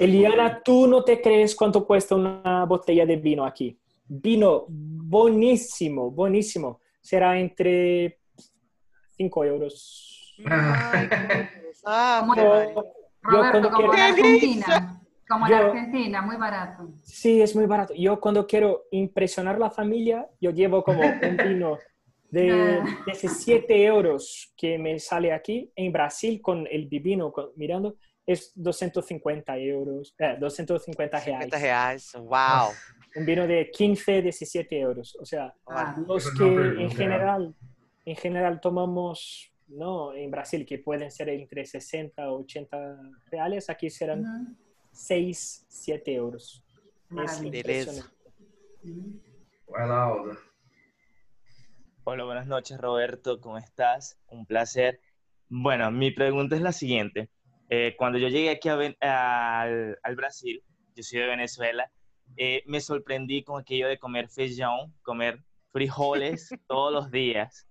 [0.00, 3.78] Eliana, tu não te crees quanto custa uma botella de vinho aqui?
[4.08, 6.80] vino buenísimo, buenísimo.
[7.02, 8.16] Será entre
[9.16, 10.34] 5 euros.
[11.86, 12.94] Ah, como,
[13.24, 15.00] Roberto, como en Argentina.
[15.28, 16.88] Como en Argentina, muy barato.
[17.02, 17.94] Sí, es muy barato.
[17.94, 21.78] Yo cuando quiero impresionar a la familia, yo llevo como un vino
[22.30, 25.72] de 17 euros que me sale aquí.
[25.74, 27.96] En Brasil, con el divino, mirando,
[28.26, 31.44] es 250 euros, eh, 250 reais.
[31.44, 32.70] 50 reais, wow
[33.14, 35.16] un vino de 15, 17 euros.
[35.20, 37.54] O sea, ah, los que en general,
[38.04, 40.14] en general tomamos ¿no?
[40.14, 42.98] en Brasil, que pueden ser entre 60 o 80
[43.30, 44.56] reales, aquí serán
[44.92, 46.64] 6, 7 euros.
[49.66, 50.14] Hola,
[52.04, 53.40] Hola, buenas noches, Roberto.
[53.40, 54.18] ¿Cómo estás?
[54.28, 55.00] Un placer.
[55.48, 57.30] Bueno, mi pregunta es la siguiente.
[57.70, 60.62] Eh, cuando yo llegué aquí a, al, al Brasil,
[60.94, 61.90] yo soy de Venezuela,
[62.36, 65.42] eh, me sorprendí con aquello de comer feijão, comer
[65.72, 67.66] frijoles todos los días.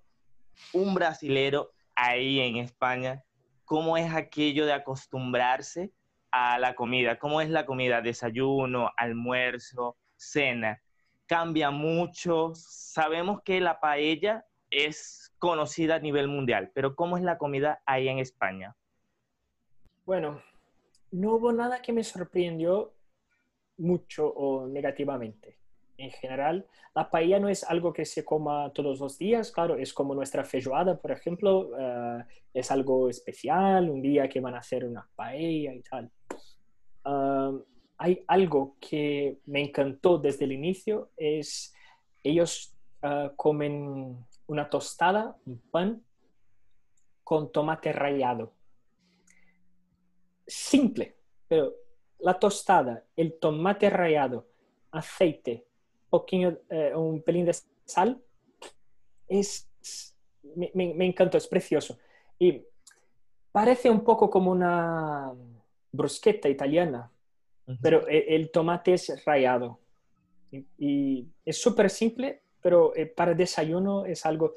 [0.73, 3.23] Un brasilero ahí en España,
[3.65, 5.91] ¿cómo es aquello de acostumbrarse
[6.31, 7.19] a la comida?
[7.19, 8.01] ¿Cómo es la comida?
[8.01, 10.81] Desayuno, almuerzo, cena.
[11.25, 12.51] Cambia mucho.
[12.55, 18.07] Sabemos que la paella es conocida a nivel mundial, pero ¿cómo es la comida ahí
[18.07, 18.75] en España?
[20.05, 20.41] Bueno,
[21.11, 22.93] no hubo nada que me sorprendió
[23.77, 25.62] mucho o negativamente.
[26.03, 29.93] En general, la paella no es algo que se coma todos los días, claro, es
[29.93, 34.83] como nuestra feijoada, por ejemplo, eh, es algo especial, un día que van a hacer
[34.83, 36.11] una paella y tal.
[37.97, 41.73] hay algo que me encantó desde el inicio, es
[42.21, 46.03] ellos ah, comen una tostada, un pan,
[47.23, 48.51] con tomate rallado.
[50.45, 51.15] Simple,
[51.47, 51.73] pero
[52.19, 54.49] la tostada, el tomate rallado,
[54.91, 55.65] aceite,
[56.13, 57.55] poquito, eh, un pelín de
[57.85, 58.21] sal,
[59.27, 59.67] es,
[60.55, 61.97] me, me, encantó, es precioso.
[62.37, 62.63] Y
[63.51, 65.33] parece un poco como una
[65.91, 67.11] bruschetta italiana,
[67.81, 69.79] pero el, tomate es rallado.
[70.77, 74.53] Y, es súper simple, pero eh, para desayuno es algo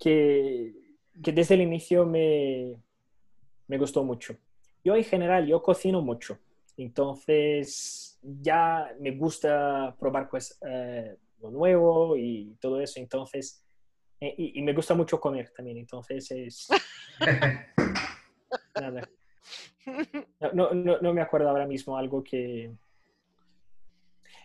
[0.00, 0.74] que,
[1.22, 2.76] que desde el inicio me,
[3.68, 4.36] me gustó mucho.
[4.84, 6.38] Yo en general, yo cocino mucho.
[6.76, 13.00] Entonces, ya me gusta probar pues, eh, lo nuevo y todo eso.
[13.00, 13.64] Entonces,
[14.20, 15.78] eh, y, me gusta mucho comer también.
[15.78, 16.68] Entonces, es...
[18.80, 19.08] Nada.
[20.52, 22.70] No, no, no, me acuerdo ahora mismo algo que...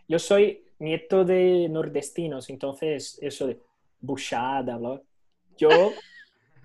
[0.08, 3.62] Yo soy nieto de nordestinos, entonces eso de
[4.00, 5.02] buchada, bla.
[5.58, 5.92] Yo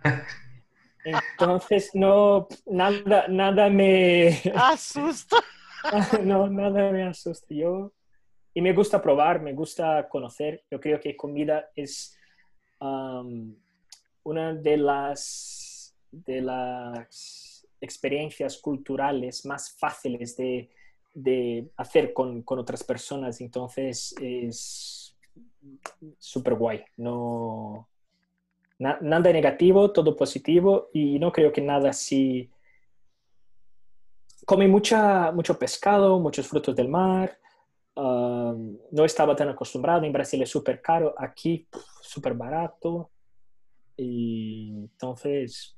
[1.04, 4.40] entonces, no, nada, nada me...
[4.54, 5.36] Asusta.
[6.24, 7.54] no, nada me asusta.
[7.54, 7.92] Yo,
[8.54, 10.64] y me gusta probar, me gusta conocer.
[10.70, 12.16] Yo creo que comida es
[14.24, 20.68] una de las, de las experiencias culturales más fáciles de,
[21.14, 23.40] de hacer con, con, otras personas.
[23.40, 25.16] Entonces, es
[26.18, 26.84] súper guay.
[26.96, 27.88] No,
[28.78, 32.50] nada negativo, todo positivo y no creo que nada así.
[34.44, 37.38] Comí mucha, mucho pescado, muchos frutos del mar.
[37.94, 40.04] Um, no estaba tan acostumbrado.
[40.04, 41.68] En Brasil es súper caro, aquí
[42.00, 43.10] súper barato.
[43.96, 45.76] Y entonces,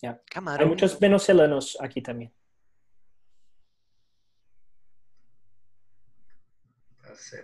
[0.00, 0.20] ya.
[0.58, 2.32] Hay muchos venezolanos aquí también.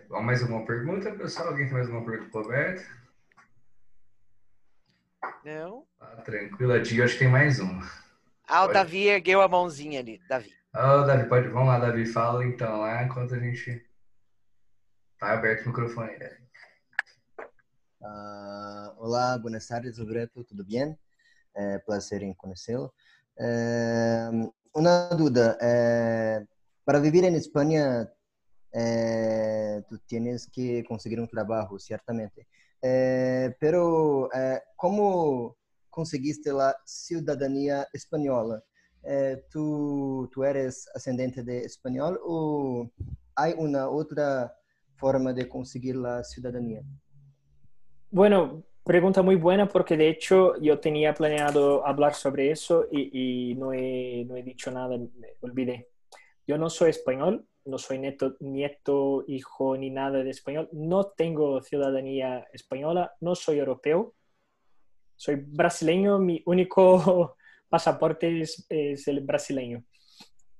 [0.08, 1.48] Vamos mais alguma pergunta, pessoal?
[1.48, 2.82] Alguém tem mais alguma pergunta para Roberto?
[5.44, 5.86] Não.
[6.00, 8.07] Ah, tranquilo, eu acho que tem mais uma.
[8.48, 8.74] Ah, o pode.
[8.78, 10.18] Davi ergueu a mãozinha ali.
[10.26, 10.50] Davi.
[10.72, 11.48] Ah, oh, Davi, pode.
[11.48, 12.06] Vamos lá, Davi.
[12.06, 13.86] Fala então lá enquanto a gente.
[15.18, 16.48] Tá aberto o microfone, Davi.
[18.00, 20.98] Uh, olá, boas tardes, Roberto, tudo bem?
[21.54, 22.90] É, prazer em conhecê-lo.
[23.38, 24.30] É,
[24.74, 26.42] uma dúvida, é,
[26.86, 28.10] para viver em Espanha,
[28.72, 32.46] é, tu tens que conseguir um trabalho, certamente.
[32.80, 35.56] É, pero é, como
[35.90, 38.62] conseguiste a cidadania espanhola?
[39.02, 42.90] É, tu, tu eres ascendente de espanhol ou
[43.36, 44.52] há uma outra
[44.98, 46.82] forma de conseguir a cidadania?
[48.10, 53.54] Bueno, pregunta muy buena porque de hecho yo tenía planeado hablar sobre eso y, y
[53.54, 55.08] no, he, no he dicho nada, me
[55.40, 55.88] olvidé.
[56.46, 61.60] Yo no soy español, no soy nieto, nieto, hijo ni nada de español, no tengo
[61.60, 64.14] ciudadanía española, no soy europeo,
[65.18, 67.36] soy brasileño, mi único
[67.68, 69.84] pasaporte es, el brasileño.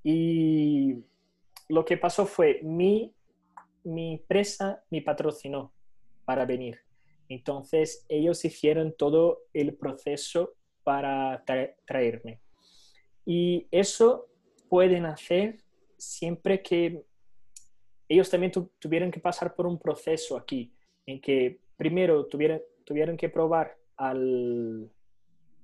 [0.03, 0.97] Y
[1.69, 3.15] lo que pasó fue, mi,
[3.85, 5.73] mi empresa me patrocinó
[6.25, 6.81] para venir.
[7.29, 11.45] Entonces ellos hicieron todo el proceso para
[11.87, 12.41] traerme.
[13.25, 14.27] Y eso
[14.69, 15.59] pueden hacer
[15.97, 17.05] siempre que
[18.09, 20.73] ellos también tuvieron que pasar por un proceso aquí,
[21.07, 24.91] en que primero tuvieron, tuvieron que probar al,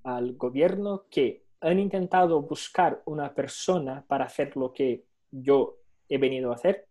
[0.02, 5.78] al gobierno que han intentado buscar una persona para hacer lo que yo
[6.08, 6.86] he venido a hacer,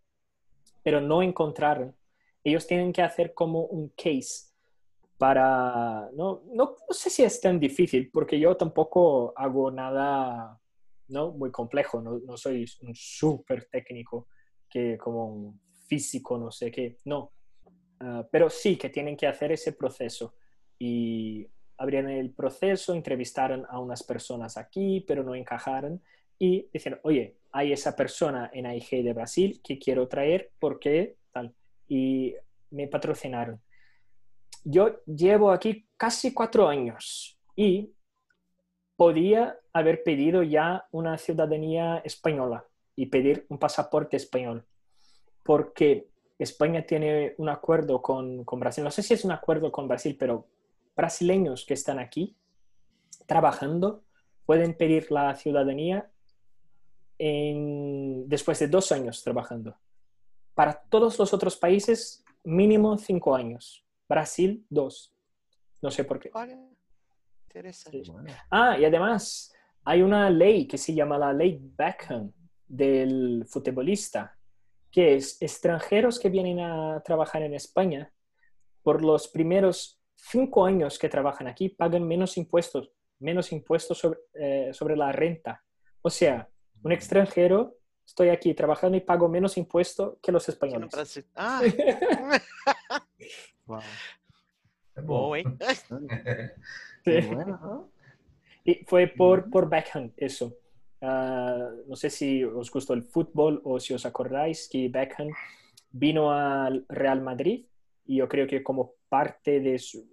[0.82, 1.96] pero no encontraron.
[2.44, 4.52] Ellos tienen que hacer como un case
[5.18, 6.10] para...
[6.14, 10.60] No, no, no sé si es tan difícil, porque yo tampoco hago nada
[11.14, 11.32] ¿no?
[11.32, 14.28] Muy complejo, no, no soy un súper técnico
[14.70, 17.32] que como un físico, no sé qué, no.
[18.00, 20.36] Ah, pero sí que tienen que hacer ese proceso
[20.80, 21.48] y
[21.78, 26.02] abrían el proceso, entrevistaron a unas personas aquí, pero no encajaron
[26.40, 31.18] y dijeron, oye, hay esa persona en AIG de Brasil que quiero traer, ¿por qué?
[31.32, 31.54] Tal.
[31.88, 32.36] Y
[32.72, 33.62] me patrocinaron.
[34.64, 37.94] yo llevo aquí casi cuatro años y
[38.96, 42.66] podía haber pedido ya una ciudadanía española
[42.96, 44.66] y pedir un pasaporte español,
[45.44, 46.08] porque
[46.40, 48.84] España tiene un acuerdo con, con Brasil.
[48.84, 50.48] No sé si es un acuerdo con Brasil, pero
[50.96, 52.38] brasileños que están aquí
[53.26, 54.04] trabajando
[54.46, 56.12] pueden pedir la ciudadanía
[57.18, 59.78] en, después de dos años trabajando.
[60.54, 63.86] Para todos los otros países, mínimo cinco años.
[64.08, 65.14] Brasil, dos.
[65.82, 66.30] No sé por qué.
[67.48, 68.04] Interesante.
[68.50, 72.32] Ah, y además hay una ley que se llama la ley Beckham
[72.68, 74.38] del futbolista,
[74.92, 78.12] que es extranjeros que vienen a trabajar en España,
[78.82, 84.70] por los primeros cinco años que trabajan aquí, pagan menos impuestos, menos impuestos sobre, eh,
[84.74, 85.64] sobre la renta.
[86.02, 86.48] O sea,
[86.82, 91.24] un extranjero, estoy aquí trabajando y pago menos impuestos que los españoles.
[91.36, 91.62] Ah.
[93.66, 93.80] Wow.
[95.04, 95.58] Bom, hein?
[97.06, 97.20] Sí.
[97.34, 97.92] Bueno, ¿no?
[98.66, 100.58] Y fue por, por Beckham eso.
[101.02, 105.30] Ah, no sé si os gustó el fútbol o si os acordáis que Beckham
[105.92, 107.66] vino al Real Madrid
[108.06, 110.13] y yo creo que como parte de su,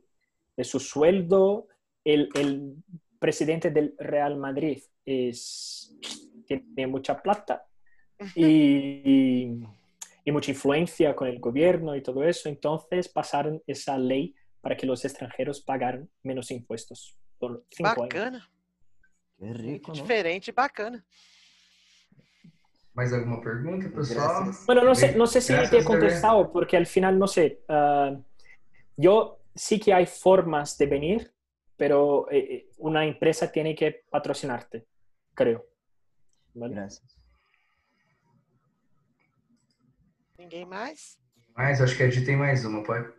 [0.60, 1.68] de su sueldo,
[2.04, 2.74] el, el
[3.18, 5.96] presidente del Real Madrid es,
[6.46, 7.64] tiene mucha plata
[8.34, 9.62] y, y-
[10.22, 12.50] y mucha influencia con el gobierno y todo eso.
[12.50, 18.12] Entonces pasaron esa ley para que los extranjeros pagaran menos impuestos por cinco años.
[18.14, 18.50] Bacana.
[19.38, 20.02] Qué rico, ¿no?
[20.02, 21.02] Diferente bacana.
[22.92, 24.52] Mais alguma pergunta, pessoal?
[24.66, 27.60] Bueno, no sé, no sé si Gracias, te he contestado, porque al final no sé.
[27.68, 28.14] ah,
[28.96, 31.34] yo sí que hay formas de venir,
[31.76, 34.86] pero eh, eh, una empresa tiene que patrocinarte,
[35.34, 35.64] creo.
[36.54, 36.74] ¿Vale?
[36.74, 37.16] Gracias.
[40.38, 41.18] Ninguém mais?
[41.56, 43.12] Mas acho que a Di tem mais uma, pode?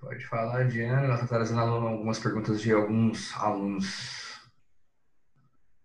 [0.00, 1.02] Pode falar, Diana.
[1.04, 4.38] Ela está trazendo aluno- algumas perguntas de alguns alunos.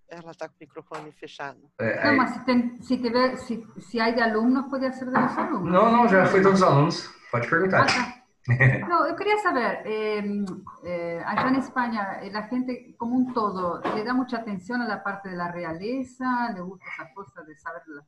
[0.08, 1.72] Ela está com o microfone fechado.
[1.80, 4.94] É, No, aí- mas si, te- si te ve- si, si hay de alumnos, puede
[4.94, 5.72] ser de los alumnos.
[5.74, 7.08] Não, não, já foi todos os alunos.
[7.32, 7.82] Pode perguntar.
[7.82, 8.13] Ah, tá.
[8.90, 10.46] No, yo quería saber, eh,
[10.86, 14.88] eh, allá en España, eh, la gente como un todo, ¿le da mucha atención a
[14.88, 16.52] la parte de la realeza?
[16.54, 18.04] ¿Le gusta esa cosa de saber la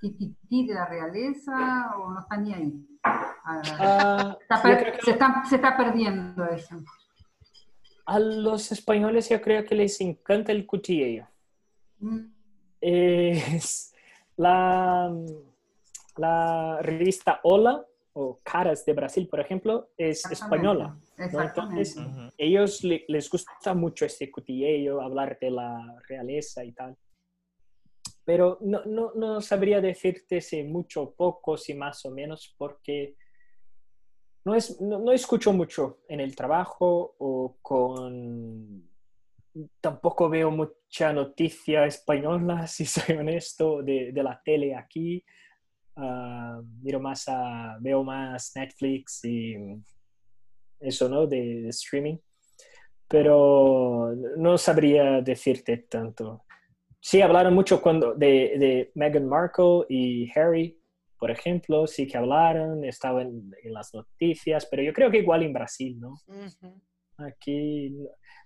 [0.00, 2.86] titití de la realeza o no está ni ahí?
[3.02, 6.76] Ah, Ah, está yo per- creo que se, está, se está perdiendo eso.
[8.06, 11.26] a los españoles yo creo que les encanta el cuchillo.
[11.98, 12.26] Mm,
[12.80, 13.94] Es
[14.36, 15.10] la,
[16.16, 17.84] la revista Hola
[18.14, 20.98] o Caras de Brasil, por ejemplo, es española.
[21.32, 21.42] ¿no?
[21.42, 22.30] Entonces, Ujú.
[22.36, 26.96] ellos le- les gusta mucho este cotilleo, hablar de la realeza y tal.
[28.24, 33.16] Pero no, no, no sabría decirte si mucho o poco, si más o menos, porque
[34.44, 38.88] no, es, no, no escucho mucho en el trabajo o con...
[39.80, 45.24] Tampoco veo mucha noticia española, si soy honesto, de, de la tele aquí.
[46.02, 49.54] Ah, miro más a, veo más Netflix y
[50.80, 51.26] eso, ¿no?
[51.26, 52.16] De, de streaming.
[53.06, 56.44] Pero no sabría decirte tanto.
[57.00, 60.78] Sí, hablaron mucho cuando de, de Meghan Markle y Harry,
[61.18, 65.52] por ejemplo, sí que hablaron, estaban en las noticias, pero yo creo que igual en
[65.52, 66.14] Brasil, ¿no?
[67.18, 67.94] Aquí,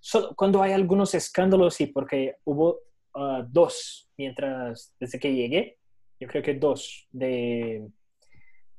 [0.01, 2.81] solo cuando hay algunos escándalos, sí, porque hubo
[3.15, 5.79] ah, dos mientras, desde que llegué,
[6.25, 7.87] yo creo que dos de,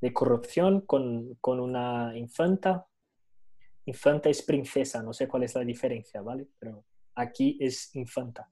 [0.00, 2.88] de corrupción con, con una infanta.
[3.84, 6.48] Infanta es princesa, no sé cuál es la diferencia, ¿vale?
[6.58, 6.84] Pero
[7.14, 8.50] aquí es infanta.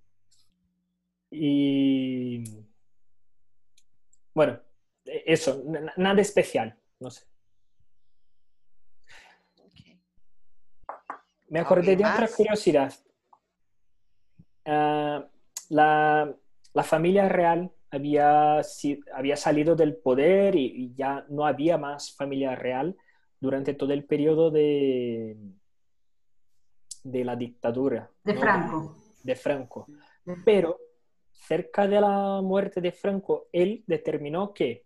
[1.28, 2.44] Y
[4.32, 4.60] bueno,
[5.04, 5.64] eso,
[5.96, 7.26] nada especial, no sé.
[11.48, 12.94] Me acordé de ¿Alguien otra curiosidad.
[14.64, 15.28] Ah,
[15.68, 16.32] la,
[16.72, 18.60] la familia real había,
[19.14, 22.96] había salido del poder y, y ya no había más familia real
[23.40, 25.36] durante todo el periodo de,
[27.04, 28.10] de la dictadura.
[28.24, 28.40] De ¿no?
[28.40, 28.96] Franco.
[29.22, 29.86] de Franco.
[30.44, 30.78] Pero
[31.30, 34.84] cerca de la muerte de Franco, él determinó que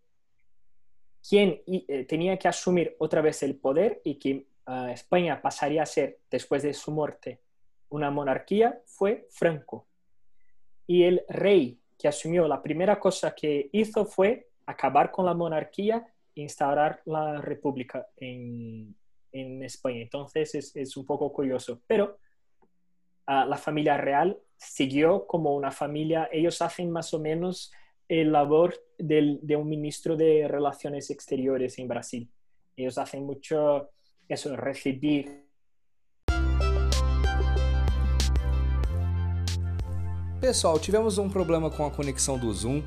[1.26, 5.86] quien eh, tenía que asumir otra vez el poder y que ah, España pasaría a
[5.86, 7.40] ser, después de su muerte,
[7.90, 9.86] una monarquía, fue Franco.
[10.86, 16.06] Y el rey que asumió, la primera cosa que hizo fue acabar con la monarquía
[16.34, 18.94] e instaurar la república en,
[19.32, 20.02] en España.
[20.02, 21.80] Entonces es, es un poco curioso.
[21.86, 22.18] Pero
[23.26, 27.72] ah, la familia real siguió como una familia, ellos hacen más o menos
[28.08, 32.30] el labor del- de un ministro de Relaciones Exteriores en Brasil.
[32.76, 33.90] ellos hacen mucho
[34.28, 35.47] eso, recibir.
[40.40, 42.82] Pessoal, tivemos um problema com a conexão do Zoom.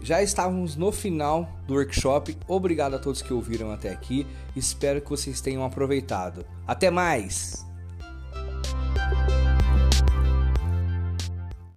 [0.00, 2.36] Já estávamos no final do workshop.
[2.46, 4.24] Obrigado a todos que ouviram até aqui.
[4.54, 6.46] Espero que vocês tenham aproveitado.
[6.68, 7.67] Até mais!